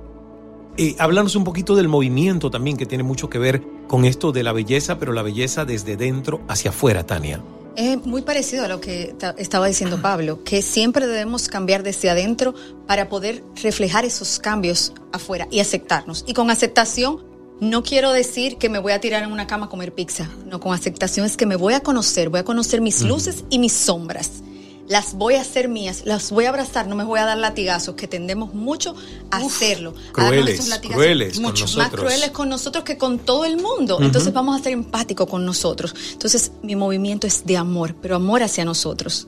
Eh, 0.78 0.96
háblanos 0.98 1.36
un 1.36 1.44
poquito 1.44 1.74
del 1.76 1.88
movimiento 1.88 2.50
también, 2.50 2.76
que 2.76 2.84
tiene 2.86 3.04
mucho 3.04 3.30
que 3.30 3.38
ver 3.38 3.62
con 3.88 4.04
esto 4.04 4.32
de 4.32 4.42
la 4.42 4.52
belleza, 4.52 4.98
pero 4.98 5.12
la 5.12 5.22
belleza 5.22 5.64
desde 5.64 5.96
dentro 5.96 6.42
hacia 6.48 6.70
afuera, 6.70 7.04
Tania. 7.06 7.40
Es 7.76 8.04
muy 8.06 8.22
parecido 8.22 8.64
a 8.64 8.68
lo 8.68 8.80
que 8.80 9.14
ta- 9.18 9.34
estaba 9.36 9.66
diciendo 9.66 10.00
Pablo, 10.00 10.42
que 10.44 10.62
siempre 10.62 11.06
debemos 11.06 11.48
cambiar 11.48 11.82
desde 11.82 12.08
adentro 12.08 12.54
para 12.86 13.08
poder 13.10 13.42
reflejar 13.62 14.04
esos 14.06 14.38
cambios 14.38 14.94
afuera 15.12 15.46
y 15.50 15.60
aceptarnos. 15.60 16.24
Y 16.26 16.32
con 16.32 16.50
aceptación 16.50 17.22
no 17.60 17.82
quiero 17.82 18.12
decir 18.12 18.56
que 18.56 18.68
me 18.70 18.78
voy 18.78 18.92
a 18.92 19.00
tirar 19.00 19.22
en 19.22 19.30
una 19.32 19.46
cama 19.46 19.66
a 19.66 19.68
comer 19.68 19.92
pizza. 19.92 20.30
No, 20.46 20.58
con 20.58 20.72
aceptación 20.74 21.26
es 21.26 21.36
que 21.36 21.44
me 21.46 21.56
voy 21.56 21.74
a 21.74 21.80
conocer, 21.80 22.30
voy 22.30 22.40
a 22.40 22.44
conocer 22.44 22.80
mis 22.80 23.02
luces 23.02 23.44
y 23.50 23.58
mis 23.58 23.72
sombras. 23.74 24.42
Las 24.88 25.14
voy 25.14 25.34
a 25.34 25.40
hacer 25.40 25.68
mías, 25.68 26.02
las 26.04 26.30
voy 26.30 26.44
a 26.44 26.50
abrazar, 26.50 26.86
no 26.86 26.94
me 26.94 27.02
voy 27.02 27.18
a 27.18 27.24
dar 27.24 27.38
latigazos, 27.38 27.96
que 27.96 28.06
tendemos 28.06 28.54
mucho 28.54 28.94
a 29.30 29.38
hacerlo. 29.38 29.94
a 30.10 30.12
crueles, 30.12 30.68
latigazos 30.68 31.02
crueles 31.02 31.34
con 31.34 31.42
mucho 31.42 31.66
más 31.76 31.90
crueles 31.90 32.30
con 32.30 32.48
nosotros 32.48 32.84
que 32.84 32.96
con 32.96 33.18
todo 33.18 33.44
el 33.44 33.56
mundo. 33.56 33.98
Entonces 34.00 34.32
vamos 34.32 34.58
a 34.58 34.62
ser 34.62 34.72
empáticos 34.72 35.28
con 35.28 35.44
nosotros. 35.44 35.94
Entonces 36.12 36.52
mi 36.62 36.76
movimiento 36.76 37.26
es 37.26 37.44
de 37.44 37.56
amor, 37.56 37.96
pero 38.00 38.16
amor 38.16 38.42
hacia 38.42 38.64
nosotros. 38.64 39.26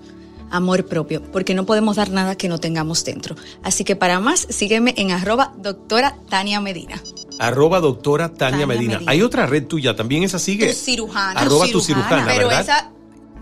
Amor 0.50 0.86
propio, 0.86 1.22
porque 1.30 1.54
no 1.54 1.66
podemos 1.66 1.96
dar 1.96 2.10
nada 2.10 2.36
que 2.36 2.48
no 2.48 2.58
tengamos 2.58 3.04
dentro. 3.04 3.36
Así 3.62 3.84
que 3.84 3.96
para 3.96 4.18
más, 4.20 4.46
sígueme 4.48 4.94
en 4.96 5.10
arroba 5.10 5.52
doctora 5.58 6.16
Tania 6.30 6.60
Medina. 6.60 7.02
Arroba 7.38 7.80
doctora 7.80 8.28
Tania, 8.28 8.60
Tania 8.60 8.66
Medina. 8.66 8.94
Medina. 8.94 9.10
Hay 9.10 9.22
otra 9.22 9.46
red 9.46 9.66
tuya, 9.66 9.94
también 9.94 10.22
esa 10.22 10.38
sigue. 10.38 10.68
Tu 10.68 10.78
cirujana. 10.78 11.40
Arroba 11.40 11.66
tu 11.66 11.80
cirujana, 11.80 12.26
Pero 12.26 12.48
¿verdad? 12.48 12.62
esa 12.62 12.92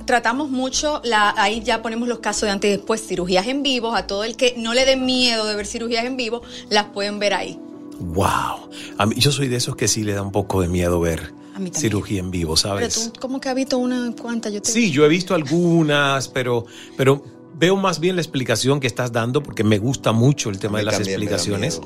tratamos 0.06 0.48
mucho, 0.50 1.00
la, 1.04 1.34
ahí 1.36 1.62
ya 1.62 1.82
ponemos 1.82 2.08
los 2.08 2.20
casos 2.20 2.42
de 2.42 2.50
antes 2.50 2.68
y 2.72 2.76
después, 2.76 3.06
cirugías 3.06 3.46
en 3.46 3.62
vivo, 3.62 3.94
a 3.94 4.06
todo 4.06 4.24
el 4.24 4.36
que 4.36 4.54
no 4.56 4.72
le 4.72 4.84
dé 4.86 4.96
miedo 4.96 5.46
de 5.46 5.54
ver 5.56 5.66
cirugías 5.66 6.04
en 6.04 6.16
vivo, 6.16 6.42
las 6.70 6.86
pueden 6.86 7.18
ver 7.18 7.34
ahí. 7.34 7.58
Wow. 7.98 8.70
A 8.98 9.06
mí, 9.06 9.16
yo 9.16 9.32
soy 9.32 9.48
de 9.48 9.56
esos 9.56 9.76
que 9.76 9.88
sí 9.88 10.02
le 10.04 10.12
da 10.14 10.22
un 10.22 10.32
poco 10.32 10.60
de 10.62 10.68
miedo 10.68 11.00
ver 11.00 11.32
cirugía 11.72 12.20
en 12.20 12.30
vivo, 12.30 12.54
Pero 12.54 12.56
¿sabes? 12.56 13.12
tú 13.12 13.20
como 13.20 13.40
que 13.40 13.48
has 13.48 13.54
visto 13.54 13.78
una 13.78 14.12
cuanta, 14.20 14.50
yo 14.50 14.60
te 14.60 14.70
Sí, 14.70 14.90
yo 14.90 15.04
he 15.06 15.08
visto 15.08 15.34
algunas, 15.34 16.28
pero, 16.28 16.66
pero 16.98 17.24
veo 17.54 17.76
más 17.76 17.98
bien 17.98 18.16
la 18.16 18.20
explicación 18.22 18.78
que 18.78 18.86
estás 18.86 19.10
dando 19.10 19.42
porque 19.42 19.64
me 19.64 19.78
gusta 19.78 20.12
mucho 20.12 20.50
el 20.50 20.58
tema 20.58 20.78
de 20.78 20.84
las 20.84 21.00
explicaciones. 21.00 21.80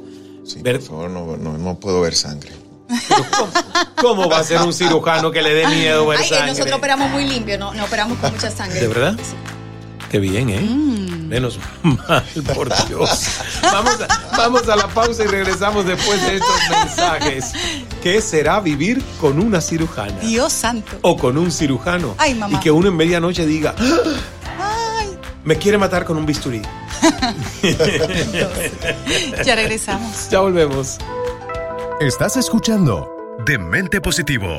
Sí, 0.44 0.60
Ver- 0.62 0.80
por 0.80 0.88
favor, 0.88 1.10
no, 1.10 1.36
no, 1.36 1.56
no 1.56 1.78
puedo 1.78 2.00
ver 2.00 2.14
sangre. 2.16 2.50
¿Cómo 4.00 4.28
va 4.28 4.38
a 4.38 4.44
ser 4.44 4.60
un 4.62 4.72
cirujano 4.72 5.30
que 5.30 5.42
le 5.42 5.54
dé 5.54 5.66
miedo 5.68 6.06
ver 6.06 6.18
Ay, 6.20 6.26
eh, 6.26 6.28
sangre? 6.28 6.46
nosotros 6.52 6.78
operamos 6.78 7.10
muy 7.10 7.24
limpio, 7.24 7.58
no, 7.58 7.72
no 7.74 7.84
operamos 7.84 8.18
con 8.18 8.32
mucha 8.32 8.50
sangre. 8.50 8.80
¿De 8.80 8.88
verdad? 8.88 9.16
Qué 10.10 10.18
bien, 10.18 10.50
¿eh? 10.50 10.60
Menos 10.60 11.60
mal, 11.82 12.24
por 12.52 12.68
Dios. 12.88 13.28
Vamos 13.62 13.96
a, 14.00 14.36
vamos 14.36 14.68
a 14.68 14.74
la 14.74 14.88
pausa 14.88 15.22
y 15.22 15.28
regresamos 15.28 15.86
después 15.86 16.20
de 16.26 16.36
estos 16.36 16.56
mensajes. 16.68 17.52
¿Qué 18.02 18.20
será 18.20 18.58
vivir 18.58 19.00
con 19.20 19.38
una 19.38 19.60
cirujana? 19.60 20.18
Dios 20.20 20.52
santo. 20.52 20.98
O 21.02 21.16
con 21.16 21.38
un 21.38 21.52
cirujano. 21.52 22.16
Ay, 22.18 22.34
mamá. 22.34 22.58
Y 22.58 22.60
que 22.60 22.72
uno 22.72 22.88
en 22.88 22.96
medianoche 22.96 23.46
diga, 23.46 23.76
Ay. 24.58 25.16
me 25.44 25.56
quiere 25.56 25.78
matar 25.78 26.04
con 26.04 26.16
un 26.16 26.26
bisturí. 26.26 26.62
Ya 29.44 29.54
regresamos. 29.54 30.28
Ya 30.30 30.40
volvemos. 30.40 30.98
Estás 32.00 32.38
escuchando 32.38 33.10
Demente 33.44 34.00
Positivo, 34.00 34.58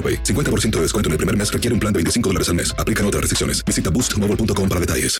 AroPay. 0.00 0.22
50% 0.22 0.70
de 0.76 0.80
descuento 0.80 1.08
en 1.08 1.12
el 1.12 1.18
primer 1.18 1.36
mes 1.36 1.52
requiere 1.52 1.74
un 1.74 1.80
plan 1.80 1.92
de 1.92 1.98
25 1.98 2.30
dólares 2.30 2.48
al 2.48 2.54
mes. 2.54 2.74
Aplican 2.78 3.04
otras 3.04 3.20
restricciones. 3.20 3.62
Visita 3.62 3.90
boostmobile.com 3.90 4.68
para 4.68 4.80
detalles. 4.80 5.18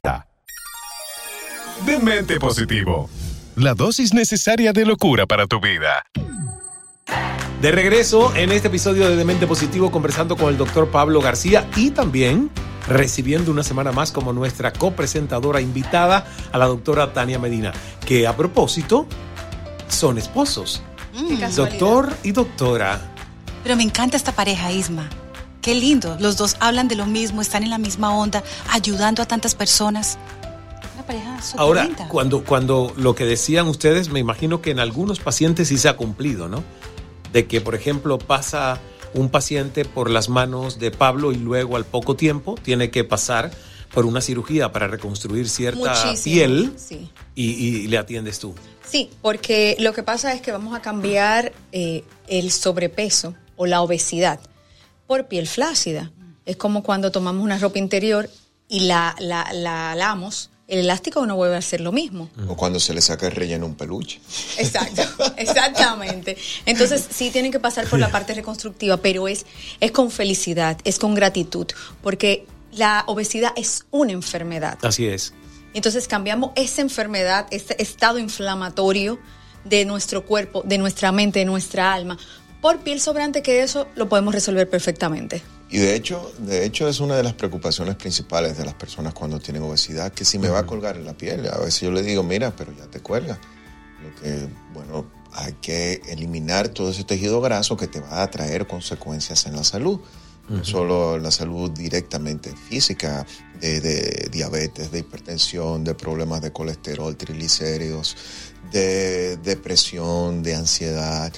Demente 1.87 2.39
Positivo, 2.39 3.09
la 3.57 3.73
dosis 3.73 4.13
necesaria 4.13 4.75
de 4.75 4.85
locura 4.85 5.27
para 5.27 5.47
tu 5.47 5.61
vida. 5.61 6.05
De 7.63 7.73
regreso 7.73 8.35
en 8.37 8.53
este 8.53 8.69
episodio 8.69 9.09
de 9.09 9.17
Demente 9.17 9.47
Positivo 9.47 9.91
conversando 9.91 10.37
con 10.37 10.51
el 10.51 10.59
doctor 10.59 10.91
Pablo 10.91 11.23
García 11.23 11.69
y 11.77 11.91
también 11.91 12.51
recibiendo 12.87 13.51
una 13.51 13.63
semana 13.63 13.93
más 13.93 14.13
como 14.13 14.33
nuestra 14.33 14.73
copresentadora 14.73 15.61
invitada 15.61 16.27
a 16.53 16.59
la 16.59 16.67
doctora 16.67 17.13
Tania 17.13 17.39
Medina, 17.39 17.73
que 18.07 18.27
a 18.27 18.37
propósito 18.37 19.07
son 19.89 20.19
esposos. 20.19 20.83
Doctor 21.55 22.13
y 22.23 22.33
doctora. 22.33 23.01
Pero 23.63 23.77
me 23.77 23.83
encanta 23.83 24.17
esta 24.17 24.33
pareja, 24.33 24.73
Isma. 24.73 25.09
Qué 25.63 25.75
lindo. 25.75 26.17
Los 26.21 26.37
dos 26.37 26.57
hablan 26.61 26.89
de 26.89 26.95
lo 26.95 27.07
mismo, 27.07 27.43
están 27.43 27.63
en 27.63 27.71
la 27.71 27.79
misma 27.79 28.15
onda, 28.17 28.43
ayudando 28.71 29.23
a 29.23 29.27
tantas 29.27 29.55
personas. 29.55 30.19
Una 30.95 31.07
pareja 31.07 31.43
súper 31.43 31.61
Ahora, 31.61 31.85
linda. 31.85 32.09
cuando, 32.09 32.45
cuando 32.45 32.93
lo 32.97 33.15
que 33.15 33.25
decían 33.25 33.69
ustedes, 33.69 34.09
me 34.09 34.21
imagino 34.21 34.63
que 34.63 34.71
en 34.71 34.81
algunos 34.81 35.21
pacientes 35.21 35.69
sí 35.69 35.77
se 35.77 35.89
ha 35.89 35.97
cumplido, 35.97 36.49
¿no? 36.49 36.65
De 37.33 37.47
que, 37.47 37.61
por 37.61 37.75
ejemplo, 37.75 38.19
pasa 38.19 38.81
un 39.13 39.29
paciente 39.29 39.85
por 39.85 40.09
las 40.09 40.29
manos 40.29 40.79
de 40.79 40.91
Pablo 40.91 41.33
y 41.33 41.37
luego 41.37 41.77
al 41.77 41.85
poco 41.85 42.17
tiempo 42.17 42.55
tiene 42.63 42.91
que 42.91 43.05
pasar 43.05 43.51
por 43.93 44.07
una 44.07 44.21
cirugía 44.21 44.73
para 44.73 44.87
reconstruir 44.87 45.49
cierta 45.49 45.91
Muchísimo, 46.05 46.35
piel 46.35 46.73
sí. 46.77 47.11
y, 47.35 47.51
y 47.51 47.89
le 47.89 47.99
atiendes 47.99 48.39
tú. 48.39 48.55
Sí, 48.89 49.11
porque 49.21 49.77
lo 49.81 49.93
que 49.93 50.03
pasa 50.03 50.33
es 50.33 50.41
que 50.41 50.53
vamos 50.53 50.75
a 50.77 50.81
cambiar 50.81 51.53
eh, 51.73 52.05
el 52.29 52.51
sobrepeso 52.53 53.35
o 53.61 53.67
la 53.67 53.83
obesidad 53.83 54.41
por 55.07 55.29
piel 55.29 55.47
flácida. 55.47 56.11
Es 56.47 56.57
como 56.57 56.83
cuando 56.83 57.13
tomamos 57.13 57.45
una 57.45 57.59
ropa 57.59 57.79
interior 57.79 58.31
y 58.71 58.81
la, 58.81 59.15
la, 59.19 59.53
la 59.53 59.93
alamos, 59.93 60.49
el 60.67 60.79
elástico 60.79 61.27
no 61.27 61.37
vuelve 61.37 61.57
a 61.57 61.61
ser 61.61 61.83
lo 61.83 61.93
mismo. 61.93 62.31
O 62.49 62.57
cuando 62.57 62.81
se 62.81 62.95
le 62.95 63.03
saca 63.03 63.27
el 63.27 63.33
relleno 63.33 63.67
a 63.67 63.69
un 63.69 63.75
peluche. 63.75 64.19
Exacto, 64.57 65.03
exactamente. 65.37 66.39
Entonces 66.65 67.07
sí 67.11 67.31
tienen 67.31 67.53
que 67.53 67.61
pasar 67.61 67.87
por 67.87 67.99
la 67.99 68.11
parte 68.11 68.33
reconstructiva, 68.33 68.97
pero 68.97 69.29
es, 69.29 69.45
es 69.79 69.93
con 69.93 70.11
felicidad, 70.11 70.79
es 70.85 70.99
con 70.99 71.15
gratitud, 71.15 71.67
porque 72.03 72.47
la 72.73 73.05
obesidad 73.09 73.53
es 73.57 73.85
una 73.91 74.13
enfermedad. 74.13 74.79
Así 74.81 75.07
es. 75.07 75.35
Entonces 75.75 76.09
cambiamos 76.09 76.53
esa 76.57 76.81
enfermedad, 76.81 77.47
ese 77.51 77.77
estado 77.79 78.19
inflamatorio 78.19 79.19
de 79.65 79.85
nuestro 79.85 80.25
cuerpo, 80.25 80.63
de 80.65 80.79
nuestra 80.79 81.13
mente, 81.13 81.41
de 81.41 81.45
nuestra 81.45 81.93
alma, 81.93 82.19
por 82.61 82.81
piel 82.81 83.01
sobrante 83.01 83.43
que 83.43 83.63
eso 83.63 83.87
lo 83.95 84.09
podemos 84.09 84.35
resolver 84.35 84.69
perfectamente. 84.69 85.43
Y 85.71 85.79
de 85.79 85.95
hecho, 85.95 86.33
de 86.39 86.65
hecho 86.65 86.89
es 86.89 87.01
una 87.01 87.17
de 87.17 87.23
las 87.23 87.35
preocupaciones 87.35 87.95
principales 87.95 88.59
de 88.59 88.65
las 88.65 88.75
personas 88.75 89.15
cuando 89.15 89.39
tienen 89.39 89.63
obesidad, 89.63 90.13
que 90.13 90.25
si 90.25 90.39
me 90.39 90.49
va 90.49 90.61
a 90.61 90.67
colgar 90.67 90.97
en 90.97 91.05
la 91.05 91.15
piel. 91.15 91.49
A 91.49 91.59
veces 91.59 91.83
yo 91.83 91.93
le 91.93 92.03
digo, 92.03 92.23
mira, 92.23 92.55
pero 92.55 92.73
ya 92.77 92.87
te 92.87 93.01
cuelga. 93.01 93.39
Lo 94.03 94.21
que, 94.21 94.49
bueno, 94.75 95.07
hay 95.33 95.53
que 95.61 96.03
eliminar 96.09 96.69
todo 96.71 96.91
ese 96.91 97.05
tejido 97.05 97.41
graso 97.41 97.77
que 97.77 97.87
te 97.87 98.01
va 98.01 98.23
a 98.23 98.31
traer 98.31 98.67
consecuencias 98.67 99.47
en 99.47 99.57
la 99.57 99.65
salud. 99.65 100.01
No 100.49 100.65
solo 100.65 101.17
la 101.17 101.31
salud 101.31 101.71
directamente 101.71 102.53
física, 102.69 103.25
de, 103.61 103.81
de 103.81 104.29
diabetes, 104.33 104.91
de 104.91 104.99
hipertensión, 104.99 105.85
de 105.85 105.95
problemas 105.95 106.43
de 106.43 106.51
colesterol, 106.51 107.17
triglicéridos, 107.17 108.17
de 108.73 109.37
depresión, 109.37 110.43
de 110.43 110.57
ansiedad, 110.57 111.33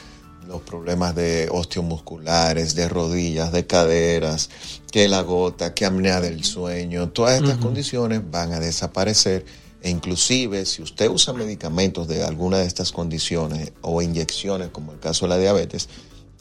los 0.46 0.62
problemas 0.62 1.14
de 1.14 1.48
osteomusculares, 1.50 2.74
de 2.74 2.88
rodillas, 2.88 3.52
de 3.52 3.66
caderas, 3.66 4.50
que 4.90 5.08
la 5.08 5.22
gota, 5.22 5.74
que 5.74 5.84
apnea 5.86 6.20
del 6.20 6.44
sueño, 6.44 7.10
todas 7.10 7.40
estas 7.40 7.58
condiciones 7.58 8.22
van 8.30 8.52
a 8.52 8.60
desaparecer 8.60 9.44
e 9.82 9.90
inclusive 9.90 10.64
si 10.66 10.82
usted 10.82 11.08
usa 11.08 11.32
medicamentos 11.32 12.06
de 12.08 12.22
alguna 12.22 12.58
de 12.58 12.66
estas 12.66 12.92
condiciones 12.92 13.72
o 13.80 14.00
inyecciones 14.02 14.68
como 14.68 14.92
el 14.92 15.00
caso 15.00 15.24
de 15.24 15.30
la 15.30 15.38
diabetes, 15.38 15.88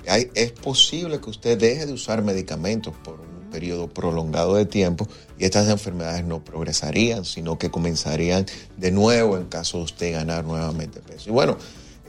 hay- 0.07 0.29
es 0.35 0.51
posible 0.51 1.19
que 1.19 1.29
usted 1.29 1.57
deje 1.57 1.85
de 1.85 1.93
usar 1.93 2.23
medicamentos 2.23 2.93
por 3.03 3.19
un 3.19 3.49
periodo 3.51 3.87
prolongado 3.89 4.55
de 4.55 4.65
tiempo 4.65 5.07
y 5.37 5.45
estas 5.45 5.67
enfermedades 5.69 6.23
no 6.23 6.43
progresarían, 6.43 7.25
sino 7.25 7.57
que 7.57 7.69
comenzarían 7.71 8.45
de 8.77 8.91
nuevo 8.91 9.37
en 9.37 9.45
caso 9.45 9.77
de 9.79 9.83
usted 9.85 10.13
ganar 10.13 10.45
nuevamente 10.45 11.01
peso. 11.01 11.29
Y 11.29 11.33
bueno, 11.33 11.57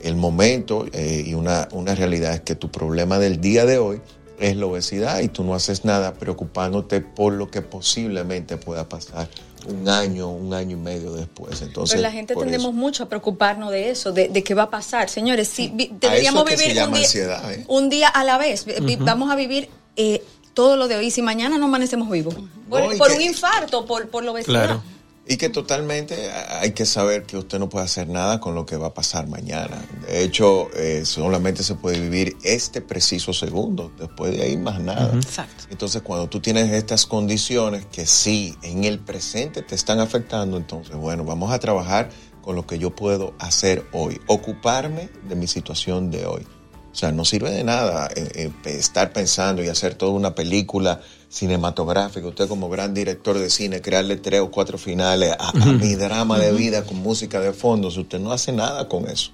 el 0.03 0.15
momento 0.15 0.85
eh, 0.93 1.23
y 1.25 1.33
una, 1.33 1.67
una 1.71 1.95
realidad 1.95 2.33
es 2.33 2.41
que 2.41 2.55
tu 2.55 2.69
problema 2.69 3.19
del 3.19 3.39
día 3.41 3.65
de 3.65 3.77
hoy 3.77 4.01
es 4.39 4.55
la 4.57 4.65
obesidad 4.65 5.19
y 5.21 5.29
tú 5.29 5.43
no 5.43 5.53
haces 5.55 5.85
nada 5.85 6.13
preocupándote 6.15 7.01
por 7.01 7.33
lo 7.33 7.49
que 7.49 7.61
posiblemente 7.61 8.57
pueda 8.57 8.89
pasar 8.89 9.29
un 9.65 9.87
año, 9.87 10.29
un 10.29 10.53
año 10.53 10.75
y 10.75 10.79
medio 10.79 11.13
después. 11.13 11.61
Entonces, 11.61 11.93
Pero 11.93 12.01
la 12.01 12.11
gente 12.11 12.35
tendemos 12.35 12.67
eso- 12.67 12.73
mucho 12.73 13.03
a 13.03 13.09
preocuparnos 13.09 13.71
de 13.71 13.91
eso, 13.91 14.11
de, 14.11 14.27
de 14.27 14.43
qué 14.43 14.53
va 14.53 14.63
a 14.63 14.69
pasar. 14.69 15.09
Señores, 15.09 15.47
sí, 15.47 15.71
vi- 15.73 15.89
A 15.93 15.97
deberíamos 15.99 16.43
vivir 16.43 16.67
un 16.69 16.73
llama 16.75 16.97
día, 16.97 17.05
ansiedad, 17.05 17.53
¿eh? 17.53 17.63
un 17.69 17.89
día 17.89 18.09
a 18.09 18.23
la 18.25 18.37
vez. 18.37 18.65
Vamos 18.99 19.31
a 19.31 19.35
vivir 19.35 19.69
eh, 19.95 20.21
todo 20.53 20.75
lo 20.75 20.89
de 20.89 20.97
hoy. 20.97 21.11
Si 21.11 21.21
mañana 21.21 21.57
no 21.57 21.65
amanecemos 21.65 22.09
vivos, 22.09 22.35
por, 22.69 22.81
No, 22.81 22.93
y 22.93 22.97
por 22.97 23.07
que- 23.09 23.15
un 23.15 23.21
infarto, 23.21 23.85
por, 23.85 24.09
por 24.09 24.25
la 24.25 24.31
obesidad. 24.31 24.81
Y 25.25 25.37
que 25.37 25.47
totalmente 25.47 26.31
hay 26.31 26.73
que 26.73 26.85
saber 26.85 27.23
que 27.23 27.37
usted 27.37 27.57
no 27.57 27.69
puede 27.69 27.85
hacer 27.85 28.09
nada 28.09 28.41
con 28.41 28.55
lo 28.55 28.65
que 28.65 28.75
va 28.75 28.87
a 28.87 28.93
pasar 28.93 29.27
mañana. 29.27 29.81
De 30.05 30.21
hecho, 30.21 30.69
eh, 30.75 31.05
solamente 31.05 31.63
se 31.63 31.75
puede 31.75 31.99
vivir 31.99 32.35
este 32.43 32.81
preciso 32.81 33.31
segundo. 33.31 33.89
Después 33.97 34.35
de 34.35 34.43
ahí, 34.43 34.57
más 34.57 34.81
nada. 34.81 35.15
Exacto. 35.15 35.63
Entonces, 35.69 36.01
cuando 36.01 36.27
tú 36.27 36.41
tienes 36.41 36.69
estas 36.73 37.05
condiciones 37.05 37.85
que 37.85 38.05
sí 38.05 38.57
en 38.63 38.83
el 38.83 38.99
presente 38.99 39.61
te 39.61 39.75
están 39.75 40.01
afectando, 40.01 40.57
entonces, 40.57 40.97
bueno, 40.97 41.23
vamos 41.23 41.53
a 41.53 41.59
trabajar 41.59 42.09
con 42.41 42.55
lo 42.55 42.67
que 42.67 42.77
yo 42.77 42.93
puedo 42.93 43.33
hacer 43.39 43.87
hoy, 43.93 44.19
ocuparme 44.27 45.09
de 45.27 45.35
mi 45.35 45.47
situación 45.47 46.11
de 46.11 46.25
hoy. 46.25 46.45
O 46.93 46.95
sea, 46.95 47.11
no 47.11 47.25
sirve 47.25 47.49
de 47.49 47.63
nada 47.63 48.07
eh, 48.15 48.29
eh, 48.35 48.51
estar 48.65 49.11
pensando 49.11 49.63
y 49.63 49.67
hacer 49.67 49.95
toda 49.95 50.11
una 50.11 50.35
película 50.35 51.01
cinematográfica, 51.27 52.27
usted 52.27 52.47
como 52.47 52.69
gran 52.69 52.93
director 52.93 53.39
de 53.39 53.49
cine, 53.49 53.81
crearle 53.81 54.17
tres 54.17 54.41
o 54.41 54.51
cuatro 54.51 54.77
finales 54.77 55.35
a, 55.39 55.49
a 55.49 55.65
mi 55.73 55.95
drama 55.95 56.37
de 56.37 56.51
vida 56.53 56.83
con 56.83 56.97
música 56.97 57.39
de 57.39 57.51
fondo, 57.51 57.89
si 57.89 58.01
usted 58.01 58.19
no 58.19 58.31
hace 58.31 58.51
nada 58.51 58.87
con 58.87 59.09
eso. 59.09 59.31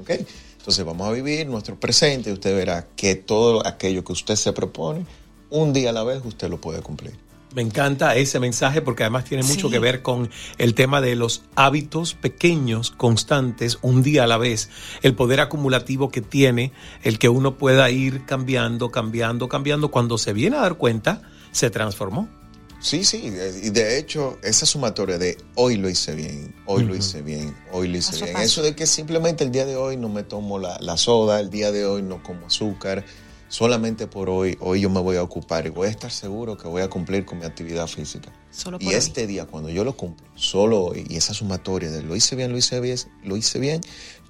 ¿Ok? 0.00 0.10
Entonces 0.58 0.84
vamos 0.84 1.06
a 1.08 1.12
vivir 1.12 1.46
nuestro 1.46 1.78
presente 1.78 2.30
y 2.30 2.32
usted 2.32 2.54
verá 2.56 2.88
que 2.96 3.14
todo 3.14 3.64
aquello 3.64 4.02
que 4.02 4.12
usted 4.12 4.34
se 4.34 4.52
propone, 4.52 5.06
un 5.50 5.72
día 5.72 5.90
a 5.90 5.92
la 5.92 6.02
vez 6.02 6.20
usted 6.24 6.50
lo 6.50 6.60
puede 6.60 6.82
cumplir. 6.82 7.27
Me 7.58 7.62
encanta 7.62 8.14
ese 8.14 8.38
mensaje 8.38 8.82
porque 8.82 9.02
además 9.02 9.24
tiene 9.24 9.42
mucho 9.42 9.66
Sí. 9.66 9.72
que 9.72 9.80
ver 9.80 10.00
con 10.00 10.30
el 10.58 10.74
tema 10.74 11.00
de 11.00 11.16
los 11.16 11.42
hábitos 11.56 12.14
pequeños, 12.14 12.92
constantes, 12.92 13.78
un 13.82 14.04
día 14.04 14.22
a 14.22 14.26
la 14.28 14.38
vez. 14.38 14.68
El 15.02 15.16
poder 15.16 15.40
acumulativo 15.40 16.08
que 16.08 16.20
tiene, 16.20 16.70
el 17.02 17.18
que 17.18 17.28
uno 17.28 17.58
pueda 17.58 17.90
ir 17.90 18.24
cambiando, 18.26 18.92
cambiando, 18.92 19.48
cambiando. 19.48 19.90
Cuando 19.90 20.18
se 20.18 20.32
viene 20.32 20.56
a 20.56 20.60
dar 20.60 20.76
cuenta, 20.76 21.22
se 21.50 21.68
transformó. 21.68 22.28
Sí, 22.78 23.02
sí, 23.02 23.24
y 23.64 23.70
de 23.70 23.98
hecho, 23.98 24.38
esa 24.44 24.64
sumatoria 24.64 25.18
de 25.18 25.36
hoy 25.56 25.78
lo 25.78 25.88
hice 25.90 26.14
bien, 26.14 26.54
hoy 26.64 26.84
lo 26.84 26.94
hice 26.94 27.22
bien, 27.22 27.56
hoy 27.72 27.88
lo 27.88 27.98
hice 27.98 28.24
bien. 28.24 28.36
Eso 28.36 28.62
de 28.62 28.76
que 28.76 28.86
simplemente 28.86 29.42
el 29.42 29.50
día 29.50 29.66
de 29.66 29.74
hoy 29.74 29.96
no 29.96 30.08
me 30.08 30.22
tomo 30.22 30.60
la, 30.60 30.78
la 30.80 30.96
soda, 30.96 31.40
el 31.40 31.50
día 31.50 31.72
de 31.72 31.84
hoy 31.86 32.02
no 32.02 32.22
como 32.22 32.46
azúcar, 32.46 33.04
solamente 33.48 34.06
por 34.06 34.30
hoy, 34.30 34.56
hoy 34.60 34.80
yo 34.80 34.90
me 34.90 35.00
voy 35.00 35.16
a 35.16 35.22
ocupar 35.22 35.66
y 35.66 35.70
voy 35.70 35.88
a 35.88 35.90
estar 35.90 36.10
seguro 36.10 36.56
que 36.56 36.68
voy 36.68 36.82
a 36.82 36.88
cumplir 36.88 37.24
con 37.24 37.38
mi 37.38 37.44
actividad 37.46 37.86
física. 37.86 38.32
Solo 38.50 38.78
Y 38.80 38.84
por 38.84 38.92
hoy. 38.92 38.98
este 38.98 39.26
día, 39.26 39.46
cuando 39.46 39.70
yo 39.70 39.84
lo 39.84 39.96
cumplo, 39.96 40.26
solo 40.34 40.84
hoy, 40.84 41.06
y 41.08 41.16
esa 41.16 41.34
sumatoria 41.34 41.90
de 41.90 42.02
lo 42.02 42.14
hice 42.14 42.36
bien, 42.36 42.52
lo 42.52 42.58
hice 42.58 42.80
bien, 42.80 42.98
lo 43.24 43.36
hice 43.36 43.58
bien, 43.58 43.80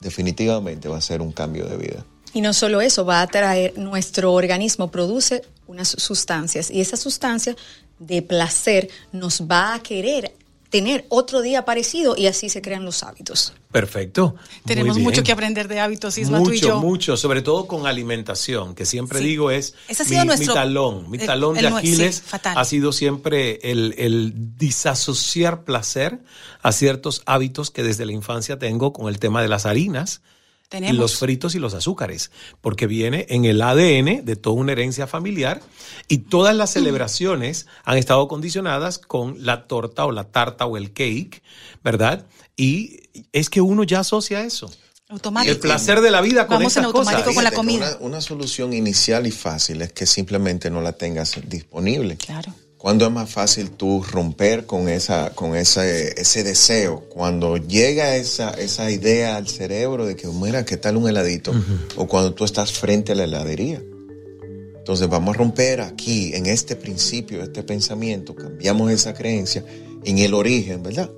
definitivamente 0.01 0.89
va 0.89 0.99
a 0.99 1.03
ser 1.03 1.21
un 1.21 1.33
cambio 1.33 1.67
de 1.67 1.77
vida. 1.77 2.05
Y 2.35 2.41
no 2.41 2.53
solo 2.53 2.81
eso, 2.81 3.05
va 3.05 3.23
a 3.23 3.27
traer, 3.27 3.79
nuestro 3.79 4.33
organismo 4.33 4.91
produce 4.91 5.43
unas 5.67 5.89
sustancias 5.89 6.71
y 6.71 6.81
esa 6.81 6.97
sustancia 6.97 7.57
de 7.99 8.23
placer 8.23 8.89
nos 9.13 9.43
va 9.43 9.75
a 9.75 9.83
querer 9.83 10.35
tener 10.71 11.07
otro 11.09 11.41
día 11.41 11.65
parecido 11.65 12.15
y 12.17 12.27
así 12.27 12.49
se 12.51 12.61
crean 12.61 12.85
los 12.85 13.03
hábitos. 13.03 13.55
Perfecto. 13.73 14.35
Tenemos 14.67 14.99
mucho 14.99 15.23
que 15.23 15.33
aprender 15.33 15.67
de 15.69 15.81
hábitos, 15.81 16.19
Isma, 16.19 16.39
mucho, 16.39 16.51
tú 16.51 16.55
y 16.57 16.61
yo. 16.61 16.81
mucho, 16.81 17.17
sobre 17.17 17.41
todo 17.43 17.67
con 17.67 17.87
alimentación, 17.87 18.75
que 18.75 18.85
siempre 18.87 19.19
Sí. 19.21 19.25
digo 19.27 19.51
es 19.51 19.75
Ese 19.89 20.03
ha 20.03 20.05
mi, 20.05 20.09
sido 20.11 20.21
mi 20.23 20.27
nuestro- 20.29 20.55
talón, 20.55 21.11
mi 21.11 21.19
el- 21.19 21.27
talón 21.27 21.57
el 21.57 21.63
de 21.65 21.69
sí, 21.71 21.75
Aquiles 21.77 22.21
fatal. 22.23 22.59
ha 22.59 22.65
sido 22.65 22.93
siempre 22.93 23.59
el, 23.63 23.95
el 23.99 24.33
disasociar 24.57 25.65
placer 25.65 26.19
a 26.63 26.73
ciertos 26.73 27.23
hábitos 27.27 27.71
que 27.71 27.83
desde 27.83 28.05
la 28.07 28.13
infancia 28.13 28.59
tengo 28.59 28.93
con 28.93 29.09
el 29.09 29.19
tema 29.19 29.43
de 29.43 29.49
las 29.49 29.67
harinas. 29.67 30.21
Tenemos. 30.69 30.97
Los 30.97 31.17
fritos 31.17 31.55
y 31.55 31.59
los 31.59 31.73
azúcares, 31.73 32.31
porque 32.61 32.87
viene 32.87 33.27
en 33.31 33.47
el 33.47 33.63
ADN 33.63 34.25
de 34.25 34.37
toda 34.37 34.57
una 34.57 34.73
herencia 34.73 35.07
familiar 35.07 35.63
y 36.09 36.19
todas 36.19 36.55
las 36.55 36.71
celebraciones 36.73 37.67
han 37.85 37.97
estado 37.97 38.29
condicionadas 38.29 38.99
con 38.99 39.45
la 39.45 39.67
torta 39.67 40.05
o 40.05 40.13
la 40.13 40.25
tarta 40.25 40.67
o 40.67 40.77
el 40.77 40.93
cake, 40.93 41.43
¿verdad? 41.83 42.27
Y 42.57 43.01
es 43.33 43.49
que 43.49 43.63
uno 43.63 43.83
ya 43.85 44.01
asocia 44.01 44.43
eso. 44.43 44.71
Automático. 45.09 45.53
El 45.53 45.59
placer 45.59 46.03
de 46.03 46.11
la 46.11 46.21
vida 46.21 46.47
con 46.47 46.59
Vamos 46.59 46.77
en 46.77 46.83
esas 46.83 46.93
cosas. 46.93 47.15
automático 47.15 47.35
con 47.35 47.45
la 47.45 47.53
comida. 47.53 47.97
Una, 48.01 48.07
una 48.07 48.21
solución 48.21 48.75
inicial 48.75 49.27
y 49.27 49.31
fácil 49.31 49.81
es 49.81 49.93
que 49.95 50.05
simplemente 50.05 50.71
no 50.71 50.83
la 50.83 50.93
tengas 50.93 51.41
disponible. 51.49 52.19
Claro. 52.19 52.53
¿Cuándo 52.79 53.07
es 53.07 53.11
más 53.13 53.29
fácil 53.29 53.71
tú 53.73 54.05
romper 54.09 54.65
con 54.65 54.89
esa, 54.89 55.31
con 55.35 55.57
ese, 55.57 56.15
ese 56.21 56.45
deseo? 56.45 57.01
Cuando 57.09 57.57
llega 57.57 58.15
esa, 58.15 58.51
esa 58.51 58.89
idea 58.89 59.37
al 59.37 59.49
cerebro 59.49 60.07
de 60.07 60.15
que, 60.15 60.29
mira, 60.29 60.65
¿qué 60.65 60.77
tal 60.77 60.97
un 60.97 61.09
heladito? 61.09 61.53
O 61.97 62.07
cuando 62.07 62.35
tú 62.35 62.45
estás 62.45 62.71
frente 62.73 63.13
a 63.13 63.15
la 63.17 63.25
heladería. 63.25 63.83
Entonces 64.79 65.09
vamos 65.09 65.35
a 65.35 65.39
romper 65.39 65.81
aquí, 65.81 66.31
en 66.35 66.47
este 66.47 66.77
principio, 66.77 67.43
este 67.43 67.65
pensamiento, 67.65 68.37
cambiamos 68.37 68.93
esa 68.93 69.13
creencia 69.13 69.65
en 70.05 70.19
el 70.19 70.33
origen, 70.33 70.81
¿verdad? 70.85 71.11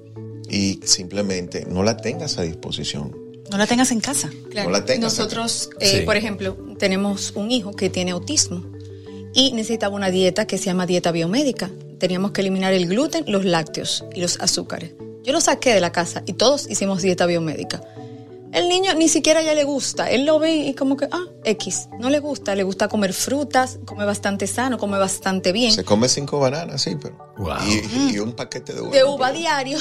Y 0.48 0.80
simplemente 0.84 1.66
no 1.68 1.82
la 1.82 1.98
tengas 1.98 2.38
a 2.38 2.42
disposición. 2.42 3.14
No 3.50 3.58
la 3.58 3.66
tengas 3.66 3.90
en 3.90 4.00
casa. 4.00 4.30
Claro. 4.50 4.70
No 4.70 4.72
la 4.72 4.84
tengas 4.86 5.18
Nosotros, 5.18 5.68
eh, 5.78 5.98
Sí. 5.98 6.06
por 6.06 6.16
ejemplo, 6.16 6.56
tenemos 6.78 7.32
un 7.36 7.50
hijo 7.50 7.72
que 7.72 7.90
tiene 7.90 8.12
autismo 8.12 8.64
y 9.32 9.52
necesitaba 9.52 9.94
una 9.94 10.10
dieta 10.10 10.46
que 10.46 10.58
se 10.58 10.66
llama 10.66 10.86
dieta 10.86 11.12
biomédica. 11.12 11.70
Teníamos 11.98 12.32
que 12.32 12.40
eliminar 12.40 12.72
el 12.72 12.88
gluten, 12.88 13.24
los 13.28 13.44
lácteos 13.44 14.04
y 14.14 14.20
los 14.20 14.40
azúcares. 14.40 14.92
Yo 15.22 15.32
lo 15.32 15.40
saqué 15.40 15.74
de 15.74 15.80
la 15.80 15.92
casa 15.92 16.22
y 16.26 16.32
todos 16.32 16.68
hicimos 16.70 17.02
dieta 17.02 17.26
biomédica. 17.26 17.82
El 18.52 18.68
niño 18.68 18.94
ni 18.94 19.08
siquiera 19.08 19.42
ya 19.42 19.54
le 19.54 19.62
gusta. 19.62 20.10
Él 20.10 20.24
lo 20.24 20.40
ve 20.40 20.54
y 20.56 20.74
como 20.74 20.96
que, 20.96 21.06
ah, 21.12 21.24
X. 21.44 21.88
No 22.00 22.10
le 22.10 22.18
gusta. 22.18 22.56
Le 22.56 22.64
gusta 22.64 22.88
comer 22.88 23.12
frutas, 23.12 23.78
come 23.84 24.04
bastante 24.04 24.48
sano, 24.48 24.76
come 24.76 24.98
bastante 24.98 25.52
bien. 25.52 25.72
Se 25.72 25.84
come 25.84 26.08
cinco 26.08 26.40
bananas, 26.40 26.82
sí, 26.82 26.96
pero. 27.00 27.16
Y, 27.64 28.14
y 28.14 28.18
un 28.18 28.32
paquete 28.32 28.72
de 28.72 28.80
uva. 28.80 28.90
de 28.90 29.04
uva 29.04 29.32
diario. 29.32 29.78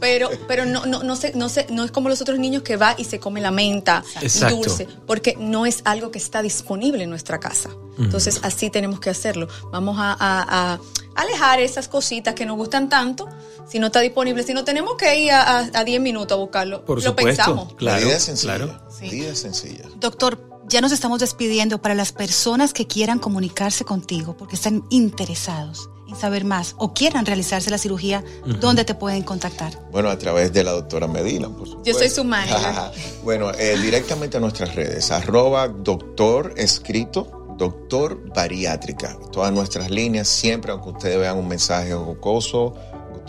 Pero, 0.00 0.30
pero 0.46 0.64
no, 0.64 0.86
no, 0.86 1.02
no, 1.02 1.16
se, 1.16 1.32
no, 1.34 1.48
se, 1.48 1.66
no 1.70 1.84
es 1.84 1.90
como 1.90 2.08
los 2.08 2.20
otros 2.20 2.38
niños 2.38 2.62
que 2.62 2.76
va 2.76 2.94
y 2.96 3.04
se 3.04 3.18
come 3.18 3.40
la 3.40 3.50
menta 3.50 4.04
Exacto. 4.20 4.56
dulce, 4.56 4.86
porque 5.06 5.36
no 5.38 5.66
es 5.66 5.80
algo 5.84 6.10
que 6.10 6.18
está 6.18 6.40
disponible 6.42 7.04
en 7.04 7.10
nuestra 7.10 7.40
casa. 7.40 7.70
Entonces, 7.98 8.38
así 8.42 8.70
tenemos 8.70 9.00
que 9.00 9.10
hacerlo. 9.10 9.48
Vamos 9.72 9.96
a, 9.98 10.12
a- 10.12 10.74
a 10.74 10.80
alejar 11.20 11.58
esas 11.60 11.88
cositas 11.88 12.34
que 12.34 12.46
nos 12.46 12.56
gustan 12.56 12.88
tanto. 12.88 13.28
Si 13.68 13.78
no 13.80 13.88
está 13.88 14.00
disponible, 14.00 14.44
si 14.44 14.54
no 14.54 14.64
tenemos 14.64 14.94
que 14.96 15.18
ir 15.20 15.32
a, 15.32 15.58
a, 15.58 15.70
a 15.74 15.84
10 15.84 16.00
minutos 16.00 16.32
a 16.36 16.38
buscarlo, 16.38 16.84
Por 16.84 16.98
lo 17.02 17.10
supuesto, 17.10 17.26
pensamos. 17.44 17.74
claro, 17.74 18.08
sencilla. 18.20 18.54
claro. 18.56 18.80
Vida 19.00 19.34
sencilla. 19.34 19.84
Doctor, 19.96 20.40
ya 20.68 20.80
nos 20.80 20.92
estamos 20.92 21.18
despidiendo 21.18 21.82
para 21.82 21.94
las 21.96 22.12
personas 22.12 22.72
que 22.72 22.86
quieran 22.86 23.18
comunicarse 23.18 23.84
contigo 23.84 24.36
porque 24.36 24.54
están 24.54 24.84
interesados 24.90 25.90
saber 26.16 26.44
más 26.44 26.74
o 26.78 26.94
quieran 26.94 27.26
realizarse 27.26 27.70
la 27.70 27.78
cirugía, 27.78 28.24
Ujú. 28.42 28.54
¿dónde 28.54 28.84
te 28.84 28.94
pueden 28.94 29.22
contactar? 29.22 29.72
Bueno, 29.90 30.08
a 30.08 30.18
través 30.18 30.52
de 30.52 30.64
la 30.64 30.72
doctora 30.72 31.06
Medina, 31.06 31.48
por 31.48 31.68
supuesto. 31.68 31.90
Yo 31.90 31.98
soy 31.98 32.10
su 32.10 32.24
manager. 32.24 32.92
bueno, 33.22 33.50
eh, 33.52 33.78
directamente 33.80 34.36
a 34.36 34.40
nuestras 34.40 34.74
redes, 34.74 35.10
arroba 35.10 35.68
doctor 35.68 36.54
escrito, 36.56 37.56
doctor 37.56 38.32
bariátrica. 38.34 39.18
Todas 39.32 39.52
nuestras 39.52 39.90
líneas, 39.90 40.28
siempre, 40.28 40.72
aunque 40.72 40.90
ustedes 40.90 41.18
vean 41.18 41.36
un 41.36 41.48
mensaje 41.48 41.92
jocoso, 41.92 42.74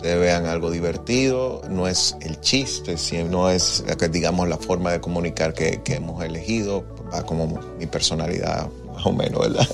ustedes 0.00 0.18
vean 0.18 0.46
algo 0.46 0.70
divertido, 0.70 1.60
no 1.68 1.86
es 1.86 2.16
el 2.22 2.40
chiste, 2.40 2.96
si 2.96 3.22
no 3.22 3.50
es, 3.50 3.84
digamos, 4.10 4.48
la 4.48 4.56
forma 4.56 4.92
de 4.92 5.00
comunicar 5.00 5.52
que, 5.52 5.82
que 5.82 5.96
hemos 5.96 6.24
elegido, 6.24 6.84
va 7.12 7.22
como 7.24 7.60
mi 7.78 7.86
personalidad, 7.86 8.70
más 9.00 9.06
o 9.06 9.12
menos, 9.12 9.40
¿verdad? 9.40 9.68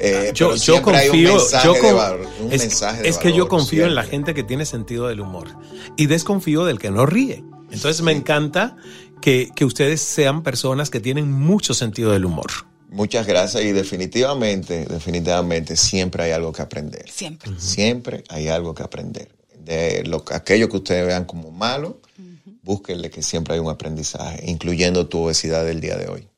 Eh, 0.00 0.32
Yo, 0.34 0.48
pero 0.48 0.56
yo 0.56 0.58
siempre 0.74 0.96
hay 0.96 1.06
un 1.08 1.12
confío, 1.12 1.34
mensaje 1.36 1.66
yo 1.68 1.72
de 1.74 1.80
con- 1.80 1.96
valor, 1.96 2.26
un 2.40 2.52
es, 2.52 2.60
mensaje 2.60 3.02
de 3.02 3.08
es 3.08 3.18
que 3.18 3.32
yo 3.32 3.48
confío 3.48 3.86
en 3.86 3.94
la 3.94 4.02
gente 4.02 4.34
que 4.34 4.42
tiene 4.42 4.66
sentido 4.66 5.06
del 5.08 5.20
humor 5.20 5.48
y 5.96 6.06
desconfío 6.06 6.64
del 6.64 6.78
que 6.78 6.90
no 6.90 7.06
ríe. 7.06 7.44
Entonces 7.70 8.02
me 8.02 8.12
encanta 8.12 8.76
que, 9.22 9.50
que 9.54 9.64
ustedes 9.64 10.00
sean 10.00 10.42
personas 10.42 10.90
que 10.90 11.00
tienen 11.00 11.30
mucho 11.32 11.72
sentido 11.74 12.12
del 12.12 12.24
humor. 12.24 12.50
Muchas 12.90 13.26
gracias 13.26 13.64
y 13.64 13.72
definitivamente, 13.72 14.84
definitivamente 14.86 15.76
siempre 15.76 16.24
hay 16.24 16.30
algo 16.32 16.52
que 16.52 16.62
aprender. 16.62 17.08
Siempre. 17.10 17.50
Siempre 17.58 18.22
hay 18.28 18.48
algo 18.48 18.74
que 18.74 18.82
aprender. 18.82 19.28
De 19.58 20.04
lo, 20.04 20.24
aquello 20.30 20.68
que 20.68 20.76
ustedes 20.76 21.06
vean 21.06 21.24
como 21.24 21.50
malo, 21.50 22.00
búsquenle 22.62 23.10
que 23.10 23.22
siempre 23.22 23.54
hay 23.54 23.60
un 23.60 23.70
aprendizaje, 23.70 24.44
incluyendo 24.48 25.06
tu 25.08 25.24
obesidad 25.24 25.64
del 25.64 25.80
día 25.80 25.96
de 25.96 26.08
hoy. 26.08 26.28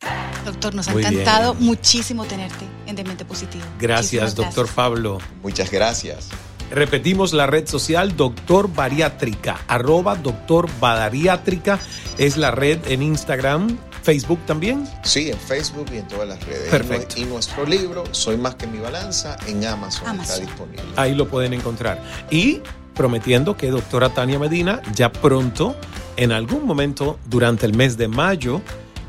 Doctor, 0.47 0.75
nos 0.75 0.89
ha 0.89 0.93
Muy 0.93 1.03
bien. 1.03 1.13
encantado 1.13 1.55
muchísimo 1.55 2.25
tenerte 2.25 2.65
en 2.87 2.97
Demente 2.97 3.25
Positivo. 3.27 3.65
Gracias, 3.79 4.23
Muchísimas 4.23 4.35
doctor 4.55 4.75
Pablo. 4.75 5.19
Muchas 5.43 5.71
gracias. 5.71 6.29
Repetimos 6.71 7.33
la 7.33 7.47
red 7.47 7.69
social 7.69 8.17
Doctor 8.17 8.73
Bariátrica, 8.73 9.59
arroba 9.69 10.17
Doctor 10.17 10.69
Bariátrica 10.81 11.79
es 12.19 12.37
la 12.37 12.51
red 12.51 12.79
en 12.89 13.03
Instagram, 13.03 13.79
Facebook 14.03 14.41
también. 14.47 14.89
Sí, 15.05 15.31
en 15.31 15.39
Facebook 15.39 15.87
y 15.93 15.99
en 15.99 16.09
todas 16.09 16.27
las 16.29 16.43
redes. 16.45 16.69
Perfecto. 16.71 17.15
Y, 17.19 17.21
nue- 17.23 17.27
y 17.27 17.31
nuestro 17.31 17.67
libro, 17.67 18.03
Soy 18.13 18.37
más 18.37 18.57
que 18.57 18.67
mi 18.67 18.79
balanza, 18.79 19.37
en 19.47 19.65
Amazon, 19.65 20.09
Amazon. 20.09 20.21
está 20.35 20.39
disponible. 20.45 20.83
Ahí 20.97 21.15
lo 21.15 21.29
pueden 21.29 21.53
encontrar. 21.55 22.03
Y 22.31 22.61
prometiendo 22.95 23.57
que 23.57 23.71
doctora 23.71 24.09
Tania 24.11 24.39
Medina 24.41 24.81
ya 24.95 25.13
pronto, 25.13 25.77
en 26.17 26.33
algún 26.33 26.65
momento 26.67 27.19
durante 27.27 27.67
el 27.67 27.75
mes 27.75 27.97
de 27.97 28.09
mayo, 28.09 28.61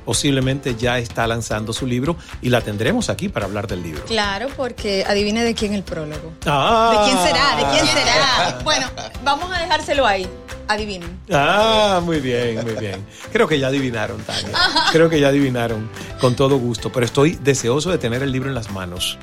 posiblemente 0.07 0.75
ya 0.75 0.99
está 0.99 1.27
lanzando 1.27 1.73
su 1.73 1.85
libro 1.85 2.15
y 2.41 2.47
la 2.47 2.61
tendremos 2.61 3.09
aquí 3.09 3.27
para 3.27 3.45
hablar 3.45 3.67
del 3.67 3.83
libro. 3.83 4.05
Claro, 4.05 4.47
porque 4.55 5.03
adivine 5.05 5.43
de 5.43 5.53
quién 5.53 5.73
el 5.73 5.83
prólogo. 5.83 6.31
Ah. 6.45 6.93
¿De 6.93 7.11
quién 7.11 7.27
será? 7.27 7.57
¿De 7.57 7.63
quién 7.73 7.85
será? 7.85 8.59
Bueno, 8.63 8.87
vamos 9.25 9.51
a 9.51 9.59
dejárselo 9.59 10.07
ahí. 10.07 10.25
Adivinen. 10.69 11.19
Ah, 11.29 11.99
muy 12.01 12.21
bien, 12.21 12.63
muy 12.63 12.75
bien. 12.75 13.05
Creo 13.33 13.49
que 13.49 13.59
ya 13.59 13.67
adivinaron, 13.67 14.21
Tania. 14.21 14.49
Creo 14.93 15.09
que 15.09 15.19
ya 15.19 15.27
adivinaron 15.27 15.89
con 16.21 16.37
todo 16.37 16.57
gusto, 16.57 16.89
pero 16.89 17.05
estoy 17.05 17.37
deseoso 17.43 17.91
de 17.91 17.97
tener 17.97 18.23
el 18.23 18.31
libro 18.31 18.47
en 18.47 18.55
las 18.55 18.71
manos. 18.71 19.17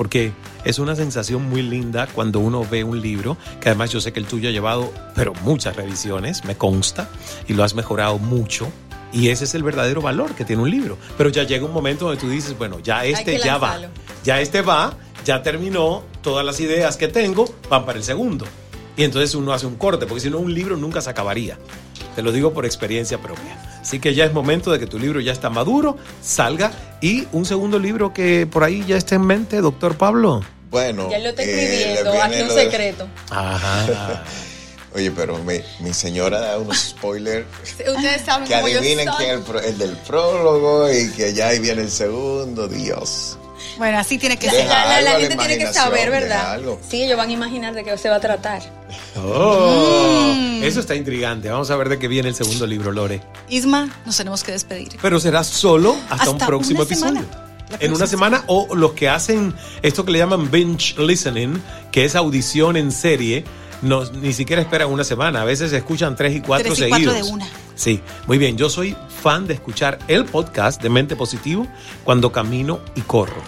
porque 0.00 0.32
es 0.64 0.78
una 0.78 0.96
sensación 0.96 1.50
muy 1.50 1.60
linda 1.60 2.06
cuando 2.06 2.40
uno 2.40 2.66
ve 2.70 2.84
un 2.84 3.02
libro, 3.02 3.36
que 3.60 3.68
además 3.68 3.90
yo 3.90 4.00
sé 4.00 4.14
que 4.14 4.18
el 4.18 4.24
tuyo 4.24 4.48
ha 4.48 4.52
llevado, 4.52 4.90
pero 5.14 5.34
muchas 5.42 5.76
revisiones, 5.76 6.42
me 6.46 6.56
consta, 6.56 7.10
y 7.46 7.52
lo 7.52 7.64
has 7.64 7.74
mejorado 7.74 8.18
mucho. 8.18 8.66
Y 9.12 9.28
ese 9.28 9.44
es 9.44 9.54
el 9.54 9.62
verdadero 9.62 10.00
valor 10.00 10.34
que 10.34 10.44
tiene 10.44 10.62
un 10.62 10.70
libro. 10.70 10.96
Pero 11.18 11.30
ya 11.30 11.44
llega 11.44 11.64
un 11.64 11.72
momento 11.72 12.06
donde 12.06 12.20
tú 12.20 12.28
dices, 12.28 12.56
bueno, 12.56 12.78
ya 12.80 13.04
este 13.04 13.38
ya 13.38 13.58
va. 13.58 13.80
Ya 14.24 14.40
este 14.40 14.62
va, 14.62 14.94
ya 15.24 15.42
terminó, 15.42 16.02
todas 16.22 16.44
las 16.44 16.60
ideas 16.60 16.96
que 16.96 17.08
tengo 17.08 17.52
van 17.68 17.84
para 17.84 17.98
el 17.98 18.04
segundo. 18.04 18.46
Y 18.96 19.04
entonces 19.04 19.34
uno 19.34 19.52
hace 19.52 19.66
un 19.66 19.76
corte, 19.76 20.06
porque 20.06 20.20
si 20.20 20.30
no 20.30 20.38
un 20.38 20.52
libro 20.54 20.76
nunca 20.76 21.00
se 21.00 21.10
acabaría. 21.10 21.58
Te 22.14 22.22
lo 22.22 22.32
digo 22.32 22.52
por 22.52 22.66
experiencia 22.66 23.18
propia. 23.18 23.80
Así 23.80 23.98
que 23.98 24.14
ya 24.14 24.24
es 24.24 24.32
momento 24.32 24.70
de 24.72 24.78
que 24.78 24.86
tu 24.86 24.98
libro 24.98 25.20
ya 25.20 25.32
está 25.32 25.48
maduro, 25.48 25.96
salga 26.20 26.70
y 27.00 27.26
un 27.32 27.46
segundo 27.46 27.78
libro 27.78 28.12
que 28.12 28.46
por 28.46 28.62
ahí 28.62 28.84
ya 28.86 28.96
está 28.96 29.14
en 29.14 29.22
mente, 29.22 29.60
doctor 29.60 29.96
Pablo. 29.96 30.42
Bueno, 30.70 31.10
ya 31.10 31.18
lo 31.18 31.30
estoy 31.30 31.46
escribiendo, 31.46 32.22
aquí 32.22 32.42
un 32.42 32.50
secreto. 32.50 33.08
Ajá. 33.30 34.24
Oye, 34.94 35.10
pero 35.12 35.38
mi, 35.38 35.60
mi, 35.80 35.94
señora 35.94 36.40
da 36.40 36.58
unos 36.58 36.78
spoilers. 36.78 37.46
Ustedes 37.62 38.22
saben 38.22 38.48
que 38.48 38.54
adivinen 38.54 39.08
que 39.18 39.30
el, 39.30 39.42
el, 39.64 39.78
del 39.78 39.96
prólogo 39.98 40.90
y 40.92 41.10
que 41.12 41.32
ya 41.32 41.48
ahí 41.48 41.60
viene 41.60 41.82
el 41.82 41.90
segundo. 41.90 42.66
Dios. 42.66 43.38
Bueno, 43.78 43.98
así 43.98 44.18
tiene 44.18 44.36
que 44.36 44.50
ser. 44.50 44.66
La, 44.66 45.00
la, 45.00 45.12
gente 45.20 45.36
tiene 45.36 45.58
que 45.58 45.72
saber, 45.72 46.10
¿verdad? 46.10 46.60
Sí, 46.88 47.02
ellos 47.02 47.16
van 47.16 47.30
a 47.30 47.32
imaginar 47.32 47.74
de 47.74 47.84
qué 47.84 47.96
se 47.96 48.08
va 48.08 48.16
a 48.16 48.20
tratar. 48.20 48.62
Oh, 49.16 50.34
mm. 50.34 50.62
Eso 50.62 50.80
está 50.80 50.94
intrigante. 50.94 51.48
Vamos 51.48 51.70
a 51.70 51.76
ver 51.76 51.88
de 51.88 51.98
qué 51.98 52.08
viene 52.08 52.28
el 52.28 52.34
segundo 52.34 52.66
libro, 52.66 52.92
Lore. 52.92 53.22
Isma, 53.48 53.88
nos 54.04 54.16
tenemos 54.16 54.42
que 54.42 54.52
despedir. 54.52 54.96
Pero 55.00 55.20
será 55.20 55.44
solo 55.44 55.96
hasta, 56.08 56.30
un 56.30 56.38
próximo 56.38 56.82
episodio. 56.82 57.22
En 57.78 57.94
una 57.94 58.06
semana 58.06 58.44
o 58.48 58.74
los 58.74 58.92
que 58.92 59.08
hacen 59.08 59.54
esto 59.82 60.04
que 60.04 60.12
le 60.12 60.18
llaman 60.18 60.50
binge 60.50 60.96
listening, 60.98 61.62
que 61.92 62.04
es 62.04 62.16
audición 62.16 62.76
en 62.76 62.90
serie, 62.90 63.44
no, 63.82 64.04
ni 64.04 64.32
siquiera 64.32 64.60
esperan 64.62 64.88
una 64.88 65.04
semana. 65.04 65.42
A 65.42 65.44
veces 65.44 65.72
escuchan 65.72 66.16
tres 66.16 66.36
y 66.36 66.40
cuatro 66.40 66.72
tres 66.74 66.78
y 66.78 66.90
seguidos. 66.90 67.14
Cuatro 67.14 67.26
de 67.26 67.32
una. 67.32 67.48
Sí, 67.74 68.00
muy 68.26 68.38
bien. 68.38 68.56
Yo 68.56 68.68
soy 68.68 68.96
fan 69.22 69.46
de 69.46 69.54
escuchar 69.54 69.98
el 70.08 70.24
podcast 70.26 70.82
de 70.82 70.90
Mente 70.90 71.16
Positivo 71.16 71.66
cuando 72.04 72.30
camino 72.32 72.80
y 72.94 73.00
corro. 73.02 73.42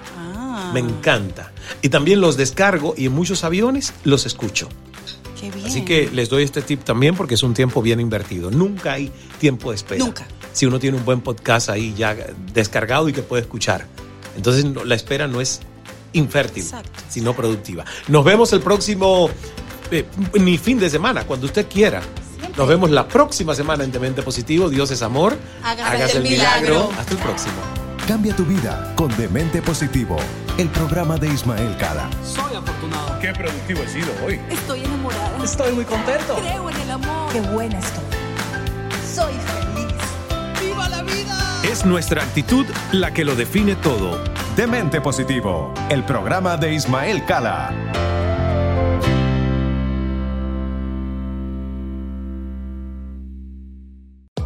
Me 0.73 0.81
encanta. 0.81 1.53
Y 1.83 1.91
también 1.91 2.21
los 2.21 2.37
descargo 2.37 2.95
y 2.97 3.07
en 3.07 3.13
muchos 3.13 3.45
aviones 3.45 3.93
los 4.05 4.25
escucho. 4.25 4.69
Qué 5.39 5.51
bien. 5.51 5.67
Así 5.67 5.85
que 5.85 6.09
les 6.11 6.31
doy 6.31 6.45
este 6.45 6.63
tip 6.63 6.83
también 6.83 7.15
porque 7.15 7.35
es 7.35 7.43
un 7.43 7.53
tiempo 7.53 7.83
bien 7.83 8.01
invertido. 8.01 8.51
Nunca 8.51 8.95
hay 8.95 9.13
tiempo 9.39 9.71
de 9.71 9.77
espera. 9.77 10.05
Nunca. 10.05 10.27
Si 10.53 10.65
uno 10.67 10.79
tiene 10.79 10.97
un 10.97 11.05
buen 11.05 11.21
podcast 11.21 11.69
ahí 11.69 11.95
ya 11.97 12.17
descargado 12.55 13.09
y 13.09 13.13
que 13.13 13.23
puede 13.23 13.43
escuchar. 13.43 13.87
Entonces 14.37 14.65
la 14.85 14.95
espera 14.95 15.27
no 15.27 15.41
es 15.41 15.61
infértil, 16.13 16.65
sino 17.09 17.35
productiva. 17.35 17.85
Nos 18.09 18.25
vemos 18.25 18.53
el 18.53 18.61
próximo, 18.61 19.31
eh, 19.93 20.07
ni 20.41 20.59
fin 20.59 20.79
de 20.79 20.89
semana, 20.89 21.25
cuando 21.25 21.47
usted 21.47 21.69
quiera. 21.69 22.01
Nos 22.57 22.69
vemos 22.69 22.91
la 22.91 23.07
próxima 23.07 23.55
semana 23.55 23.85
en 23.85 23.93
Demente 23.93 24.23
Positivo. 24.23 24.69
Dios 24.69 24.91
es 24.91 25.03
amor. 25.03 25.37
Hágase, 25.63 26.19
el 26.19 26.25
milagro. 26.25 26.91
Hasta 26.99 27.13
el 27.13 27.19
próximo. 27.19 27.55
Cambia 28.07 28.35
tu 28.35 28.45
vida 28.45 28.93
con 28.97 29.17
Demente 29.17 29.63
Positivo, 29.63 30.17
el 30.59 30.69
programa 30.69 31.17
de 31.17 31.29
Ismael 31.29 31.77
Cala. 31.77 32.11
Soy 32.25 32.57
afortunado. 32.57 33.19
Qué 33.21 33.33
productivo 33.33 33.83
he 33.83 33.89
sido 33.89 34.09
hoy. 34.27 34.41
Estoy 34.51 34.85
enamorada. 34.85 35.45
Estoy 35.45 35.73
muy 35.73 35.85
contento. 35.85 36.37
Creo 36.37 36.69
en 36.69 36.81
el 36.81 36.91
amor. 36.91 37.33
Qué 37.33 37.41
buena 37.41 37.79
estoy. 37.79 38.05
Soy 39.15 39.33
feliz. 39.33 39.95
¡Viva 40.61 40.89
la 40.89 41.03
vida! 41.03 41.63
Es 41.63 41.87
nuestra 41.87 42.23
actitud 42.23 42.67
la 42.91 43.13
que 43.15 43.25
lo 43.25 43.37
define 43.37 43.77
todo. 43.77 44.19
Demente 44.57 45.01
Positivo, 45.01 45.73
el 45.89 46.05
programa 46.05 46.57
de 46.57 46.75
Ismael 46.75 47.25
Cala. 47.25 47.92